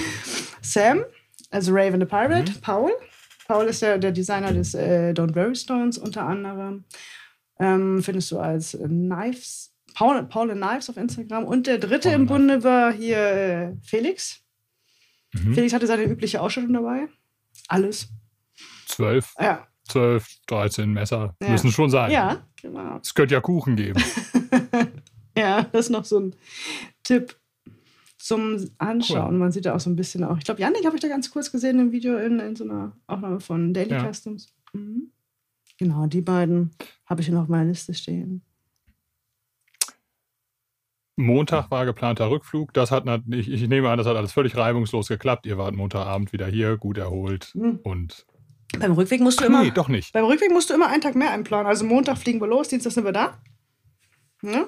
[0.62, 1.04] Sam,
[1.50, 2.60] also Raven the Pirate, mhm.
[2.60, 2.90] Paul.
[3.46, 6.84] Paul ist der, der Designer des äh, Don't Worry Stones unter anderem.
[7.58, 11.44] Ähm, findest du als äh, Knives, Paul, Paul Knives auf Instagram.
[11.44, 14.40] Und der dritte Paul im Bunde war hier äh, Felix.
[15.32, 15.54] Mhm.
[15.54, 17.08] Felix hatte seine übliche Ausstattung dabei.
[17.68, 18.08] Alles.
[18.86, 19.34] Zwölf.
[19.40, 19.66] Ja.
[19.88, 21.34] Zwölf, 13 Messer.
[21.42, 21.48] Ja.
[21.48, 22.10] Müssen schon sein.
[22.10, 22.98] Ja, genau.
[23.02, 24.02] Es könnte ja Kuchen geben.
[25.36, 26.36] ja, das ist noch so ein
[27.02, 27.38] Tipp
[28.28, 29.32] zum Anschauen.
[29.32, 29.38] Cool.
[29.38, 30.36] Man sieht da auch so ein bisschen auch.
[30.36, 32.92] Ich glaube, Janik habe ich da ganz kurz gesehen im Video in, in so einer
[33.06, 34.12] Aufnahme von Daily ja.
[34.12, 34.54] Customs.
[34.74, 35.10] Mhm.
[35.78, 36.72] Genau, die beiden
[37.06, 38.42] habe ich hier noch auf meiner Liste stehen.
[41.16, 42.74] Montag war geplanter Rückflug.
[42.74, 45.46] Das hat ich, ich nehme an, das hat alles völlig reibungslos geklappt.
[45.46, 47.80] Ihr wart Montagabend wieder hier, gut erholt mhm.
[47.82, 48.26] und
[48.78, 49.62] beim Rückweg musst du immer.
[49.62, 50.12] Nee, doch nicht.
[50.12, 51.66] Beim Rückweg musst du immer einen Tag mehr einplanen.
[51.66, 53.38] Also Montag fliegen wir los, Dienstag sind wir da.
[54.42, 54.66] Ne?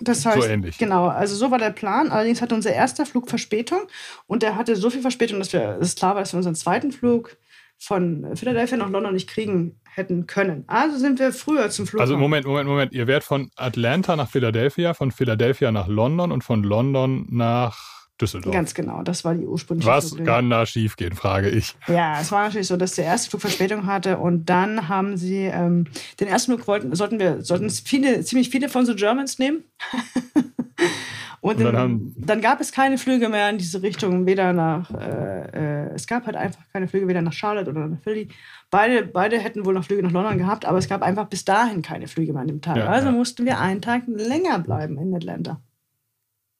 [0.00, 0.78] Das heißt, so ähnlich.
[0.78, 2.10] Genau, also so war der Plan.
[2.10, 3.80] Allerdings hatte unser erster Flug Verspätung
[4.26, 6.92] und der hatte so viel Verspätung, dass wir, es klar war, dass wir unseren zweiten
[6.92, 7.36] Flug
[7.78, 10.64] von Philadelphia nach London nicht kriegen hätten können.
[10.66, 12.00] Also sind wir früher zum Flug.
[12.00, 12.92] Also Moment, Moment, Moment.
[12.92, 18.54] Ihr werdet von Atlanta nach Philadelphia, von Philadelphia nach London und von London nach Düsseldorf.
[18.54, 20.30] Ganz genau, das war die ursprüngliche Was Fluglinge.
[20.30, 21.74] kann da schiefgehen, frage ich.
[21.88, 25.44] Ja, es war natürlich so, dass der erste Flug Verspätung hatte und dann haben sie
[25.44, 25.86] ähm,
[26.18, 29.64] den ersten Flug wollten, sollten wir, sollten viele, ziemlich viele von so Germans nehmen.
[31.40, 34.90] und, und dann, haben, dann, gab es keine Flüge mehr in diese Richtung, weder nach,
[34.90, 38.28] äh, äh, es gab halt einfach keine Flüge weder nach Charlotte oder nach Philly.
[38.70, 41.82] Beide, beide hätten wohl noch Flüge nach London gehabt, aber es gab einfach bis dahin
[41.82, 42.76] keine Flüge mehr an dem Tag.
[42.76, 43.12] Ja, also ja.
[43.12, 45.60] mussten wir einen Tag länger bleiben in Atlanta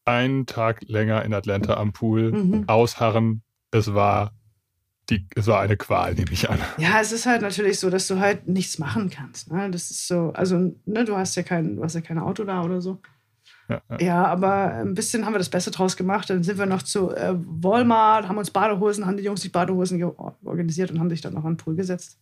[0.04, 2.68] einen Tag länger in Atlanta am Pool mhm.
[2.68, 3.42] ausharren.
[3.70, 4.32] Es war
[5.10, 6.58] die, es war eine Qual, nehme ich an.
[6.78, 9.50] Ja, es ist halt natürlich so, dass du halt nichts machen kannst.
[9.50, 9.70] Ne?
[9.70, 12.62] Das ist so, also, ne, du hast ja kein, du hast ja kein Auto da
[12.62, 13.00] oder so.
[13.68, 14.00] Ja, ja.
[14.00, 16.30] ja, aber ein bisschen haben wir das Beste draus gemacht.
[16.30, 20.02] Dann sind wir noch zu äh, Walmart, haben uns Badehosen, haben die Jungs die Badehosen
[20.44, 22.18] organisiert und haben sich dann noch an den Pool gesetzt.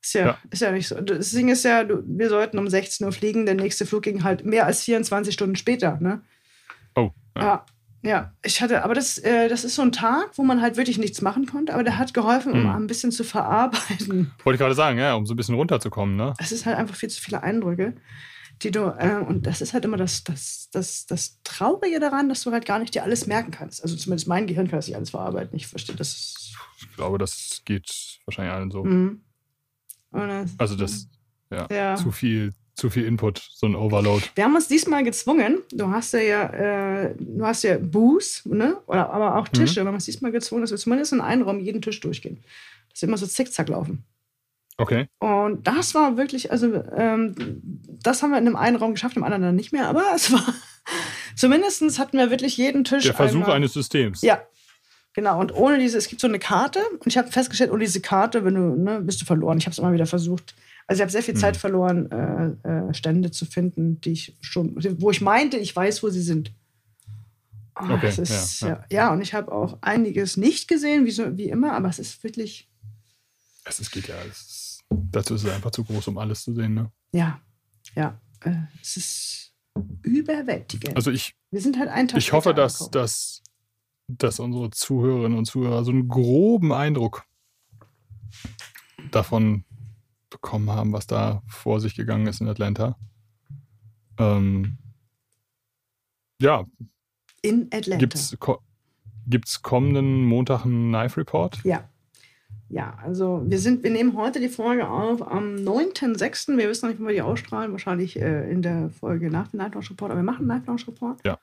[0.00, 0.38] Ist ja, ja.
[0.50, 1.00] ist ja nicht so.
[1.00, 4.44] Das Ding ist ja, wir sollten um 16 Uhr fliegen, der nächste Flug ging halt
[4.44, 5.98] mehr als 24 Stunden später.
[6.00, 6.22] Ne?
[7.36, 7.42] Ja.
[7.42, 7.64] ja.
[8.02, 8.32] ja.
[8.42, 11.22] ich hatte, aber das, äh, das ist so ein Tag, wo man halt wirklich nichts
[11.22, 12.70] machen konnte, aber der hat geholfen, um mhm.
[12.70, 14.32] ein bisschen zu verarbeiten.
[14.44, 16.34] Wollte ich gerade sagen, ja, um so ein bisschen runterzukommen, ne?
[16.38, 17.94] Es ist halt einfach viel zu viele Eindrücke,
[18.62, 22.42] die du, äh, und das ist halt immer das, das, das, das Traurige daran, dass
[22.42, 23.82] du halt gar nicht dir alles merken kannst.
[23.82, 25.56] Also zumindest mein Gehirn kann das nicht alles verarbeiten.
[25.56, 26.52] Ich verstehe das.
[26.78, 28.84] Ich glaube, das geht wahrscheinlich allen so.
[28.84, 29.22] Mhm.
[30.12, 31.08] Das, also das,
[31.50, 34.24] ja, ja, zu viel, zu viel Input, so ein Overload.
[34.34, 35.58] Wir haben uns diesmal gezwungen.
[35.72, 36.46] Du hast ja,
[37.04, 38.78] äh, du hast ja Booths, ne?
[38.86, 39.80] Oder aber auch Tische.
[39.80, 39.84] Mhm.
[39.84, 42.42] Wir haben uns diesmal gezwungen, dass wir zumindest in einem Raum jeden Tisch durchgehen.
[42.90, 44.04] Dass wir immer so zickzack laufen.
[44.78, 45.06] Okay.
[45.18, 47.34] Und das war wirklich, also ähm,
[48.02, 50.32] das haben wir in dem einen Raum geschafft, im anderen dann nicht mehr, aber es
[50.32, 50.42] war
[51.36, 53.04] zumindest hatten wir wirklich jeden Tisch.
[53.04, 54.22] Der Versuch einmal, eines Systems.
[54.22, 54.42] Ja,
[55.14, 58.00] Genau, und ohne diese, es gibt so eine Karte und ich habe festgestellt, ohne diese
[58.00, 59.58] Karte, wenn du, ne, bist du verloren.
[59.58, 60.54] Ich habe es immer wieder versucht.
[60.86, 61.60] Also ich habe sehr viel Zeit hm.
[61.60, 66.10] verloren, äh, äh, Stände zu finden, die ich schon, wo ich meinte, ich weiß, wo
[66.10, 66.52] sie sind.
[67.80, 68.84] Oh, okay, ist, ja, ja.
[68.90, 72.22] ja, und ich habe auch einiges nicht gesehen, wie, so, wie immer, aber es ist
[72.22, 72.68] wirklich.
[73.64, 76.74] Es ist, geht ja, ist, dazu ist es einfach zu groß, um alles zu sehen,
[76.74, 76.90] ne?
[77.12, 77.40] Ja,
[77.94, 78.20] ja.
[78.40, 79.52] Äh, es ist
[80.02, 80.96] überwältigend.
[80.96, 81.34] Also ich.
[81.50, 82.18] Wir sind halt ein Tag.
[82.18, 83.42] Ich hoffe, dass, dass
[84.18, 87.24] dass unsere Zuhörerinnen und Zuhörer so einen groben Eindruck
[89.10, 89.64] davon
[90.32, 92.96] bekommen haben, was da vor sich gegangen ist in Atlanta.
[94.18, 94.78] Ähm,
[96.40, 96.64] ja.
[97.42, 97.98] In Atlanta.
[97.98, 98.36] Gibt's,
[99.26, 101.60] gibt's kommenden Montag einen Knife Report?
[101.64, 101.88] Ja.
[102.72, 106.56] Ja, also wir sind, wir nehmen heute die Folge auf am 9.6.
[106.56, 109.58] Wir wissen noch nicht, wann wir die ausstrahlen, wahrscheinlich äh, in der Folge nach dem
[109.58, 111.20] Night Launch Report, aber wir machen einen Night Launch Report.
[111.22, 111.38] Ja.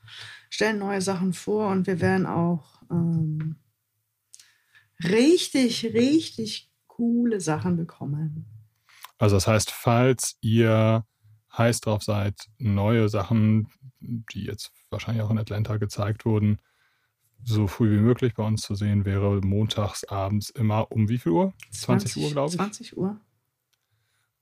[0.49, 3.57] Stellen neue Sachen vor und wir werden auch ähm,
[5.03, 8.45] richtig, richtig coole Sachen bekommen.
[9.19, 11.05] Also das heißt, falls ihr
[11.55, 13.67] heiß drauf seid, neue Sachen,
[13.99, 16.57] die jetzt wahrscheinlich auch in Atlanta gezeigt wurden,
[17.43, 21.33] so früh wie möglich bei uns zu sehen wäre montags abends immer um wie viel
[21.33, 21.53] Uhr?
[21.71, 22.55] 20, 20 Uhr, glaube ich.
[22.55, 23.17] 20 Uhr.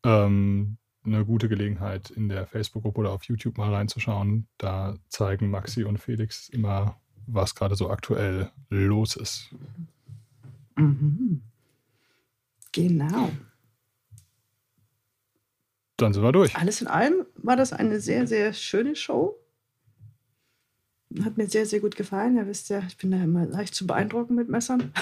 [0.04, 4.48] Ähm, eine gute Gelegenheit, in der Facebook-Gruppe oder auf YouTube mal reinzuschauen.
[4.58, 9.50] Da zeigen Maxi und Felix immer, was gerade so aktuell los ist.
[10.76, 11.42] Mhm.
[12.72, 13.32] Genau.
[15.98, 16.56] Dann sind wir durch.
[16.56, 19.36] Alles in allem war das eine sehr, sehr schöne Show.
[21.24, 22.38] Hat mir sehr, sehr gut gefallen.
[22.38, 24.94] Ihr wisst ja, ich bin da immer leicht zu beeindrucken mit Messern.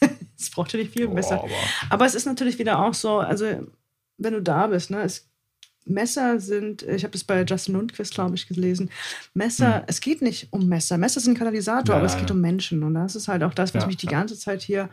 [0.38, 1.38] es braucht ja nicht viel Messer.
[1.38, 1.50] aber.
[1.90, 3.46] aber es ist natürlich wieder auch so, also
[4.18, 5.28] wenn du da bist, ne, es
[5.88, 8.90] Messer sind, ich habe das bei Justin Lundquist, glaube ich, gelesen.
[9.34, 9.84] Messer, hm.
[9.86, 10.98] es geht nicht um Messer.
[10.98, 12.82] Messer sind Katalysator, ja, aber es geht um Menschen.
[12.82, 14.90] Und das ist halt auch das, was ja, mich die ganze Zeit hier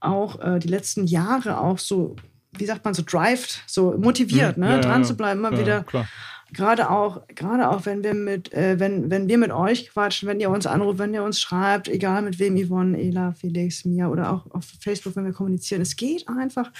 [0.00, 2.14] auch äh, die letzten Jahre auch so,
[2.56, 4.64] wie sagt man, so drived, so motiviert, hm.
[4.64, 5.82] ne, dran zu bleiben, immer wieder.
[5.84, 6.06] Klar
[6.52, 10.40] gerade auch, gerade auch wenn wir mit, äh, wenn, wenn wir mit euch quatschen, wenn
[10.40, 14.32] ihr uns anruft, wenn ihr uns schreibt, egal mit wem, Yvonne, Ela, Felix, Mia oder
[14.32, 15.82] auch auf Facebook, wenn wir kommunizieren.
[15.82, 16.72] Es geht einfach.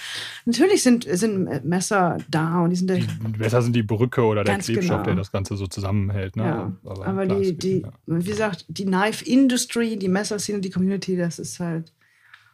[0.45, 4.57] Natürlich sind, sind Messer da und die sind die Messer sind die Brücke oder der
[4.57, 5.03] Klebstoff, genau.
[5.03, 6.35] der das Ganze so zusammenhält.
[6.35, 6.43] Ne?
[6.43, 7.91] Ja, aber, aber die, die, ja.
[8.05, 11.93] wie gesagt, die Knife Industry, die Messerszene, die Community, das ist halt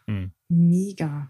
[0.07, 0.32] hm.
[0.49, 1.30] mega,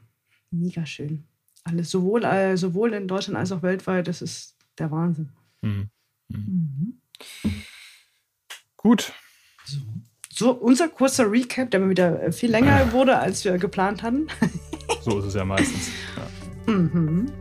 [0.49, 1.25] mega schön.
[1.65, 5.29] Alles, sowohl, äh, sowohl in Deutschland als auch weltweit, das ist der Wahnsinn.
[5.61, 5.89] Mhm.
[6.29, 7.01] Mhm.
[8.77, 9.11] Gut.
[9.65, 9.79] So.
[10.31, 10.51] so.
[10.51, 14.27] unser kurzer Recap, der wieder äh, viel länger wurde, als wir geplant hatten.
[15.01, 15.89] so ist es ja meistens.
[16.67, 16.73] Ja.
[16.73, 17.31] Mhm.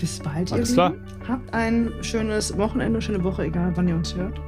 [0.00, 0.94] Bis bald, Alles klar.
[1.28, 4.40] Habt ein schönes Wochenende, schöne Woche, egal wann ihr uns hört.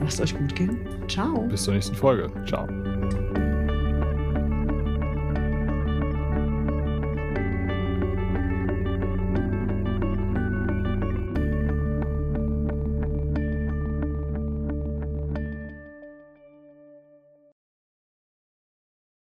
[0.00, 0.78] Lasst euch gut gehen.
[1.08, 1.46] Ciao.
[1.48, 2.30] Bis zur nächsten Folge.
[2.46, 2.68] Ciao.